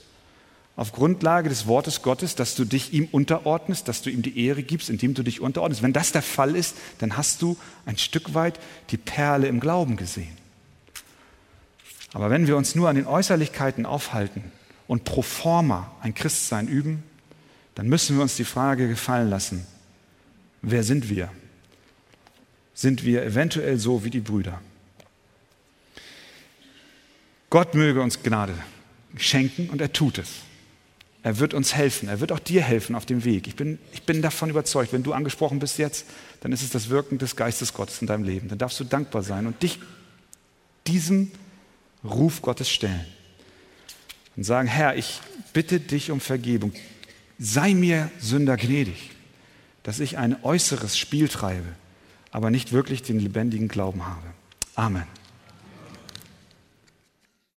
auf 0.76 0.92
Grundlage 0.92 1.48
des 1.48 1.66
Wortes 1.66 2.02
Gottes, 2.02 2.34
dass 2.34 2.54
du 2.54 2.64
dich 2.64 2.92
ihm 2.92 3.08
unterordnest, 3.10 3.88
dass 3.88 4.02
du 4.02 4.10
ihm 4.10 4.22
die 4.22 4.46
Ehre 4.46 4.62
gibst, 4.62 4.90
indem 4.90 5.14
du 5.14 5.22
dich 5.22 5.40
unterordnest. 5.40 5.82
Wenn 5.82 5.94
das 5.94 6.12
der 6.12 6.22
Fall 6.22 6.54
ist, 6.54 6.76
dann 6.98 7.16
hast 7.16 7.40
du 7.40 7.56
ein 7.86 7.96
Stück 7.96 8.34
weit 8.34 8.60
die 8.90 8.98
Perle 8.98 9.48
im 9.48 9.58
Glauben 9.58 9.96
gesehen. 9.96 10.36
Aber 12.12 12.30
wenn 12.30 12.46
wir 12.46 12.56
uns 12.56 12.74
nur 12.74 12.88
an 12.88 12.96
den 12.96 13.06
Äußerlichkeiten 13.06 13.86
aufhalten 13.86 14.44
und 14.86 15.04
pro 15.04 15.22
forma 15.22 15.90
ein 16.02 16.14
Christsein 16.14 16.68
üben, 16.68 17.02
dann 17.76 17.88
müssen 17.88 18.16
wir 18.16 18.22
uns 18.22 18.36
die 18.36 18.44
Frage 18.44 18.88
gefallen 18.88 19.30
lassen, 19.30 19.66
wer 20.62 20.82
sind 20.82 21.08
wir? 21.08 21.30
Sind 22.74 23.04
wir 23.04 23.22
eventuell 23.22 23.78
so 23.78 24.02
wie 24.02 24.10
die 24.10 24.20
Brüder? 24.20 24.60
Gott 27.50 27.74
möge 27.74 28.02
uns 28.02 28.22
Gnade 28.22 28.54
schenken 29.16 29.70
und 29.70 29.80
er 29.80 29.92
tut 29.92 30.18
es. 30.18 30.30
Er 31.22 31.38
wird 31.38 31.54
uns 31.54 31.74
helfen. 31.74 32.08
Er 32.08 32.20
wird 32.20 32.32
auch 32.32 32.38
dir 32.38 32.62
helfen 32.62 32.94
auf 32.94 33.04
dem 33.04 33.24
Weg. 33.24 33.46
Ich 33.46 33.56
bin, 33.56 33.78
ich 33.92 34.04
bin 34.04 34.22
davon 34.22 34.48
überzeugt, 34.48 34.92
wenn 34.92 35.02
du 35.02 35.12
angesprochen 35.12 35.58
bist 35.58 35.78
jetzt, 35.78 36.06
dann 36.40 36.52
ist 36.52 36.62
es 36.62 36.70
das 36.70 36.88
Wirken 36.88 37.18
des 37.18 37.36
Geistes 37.36 37.74
Gottes 37.74 38.00
in 38.00 38.06
deinem 38.06 38.24
Leben. 38.24 38.48
Dann 38.48 38.58
darfst 38.58 38.80
du 38.80 38.84
dankbar 38.84 39.22
sein 39.22 39.46
und 39.46 39.62
dich 39.62 39.78
diesem 40.86 41.30
Ruf 42.04 42.42
Gottes 42.42 42.70
stellen. 42.70 43.04
Und 44.36 44.44
sagen, 44.44 44.68
Herr, 44.68 44.96
ich 44.96 45.20
bitte 45.52 45.80
dich 45.80 46.10
um 46.10 46.20
Vergebung. 46.20 46.72
Sei 47.38 47.74
mir 47.74 48.10
Sünder 48.18 48.56
gnädig, 48.56 49.10
dass 49.82 50.00
ich 50.00 50.18
ein 50.18 50.42
äußeres 50.42 50.96
Spiel 50.96 51.28
treibe, 51.28 51.68
aber 52.30 52.50
nicht 52.50 52.72
wirklich 52.72 53.02
den 53.02 53.18
lebendigen 53.18 53.68
Glauben 53.68 54.06
habe. 54.06 54.26
Amen. 54.74 55.06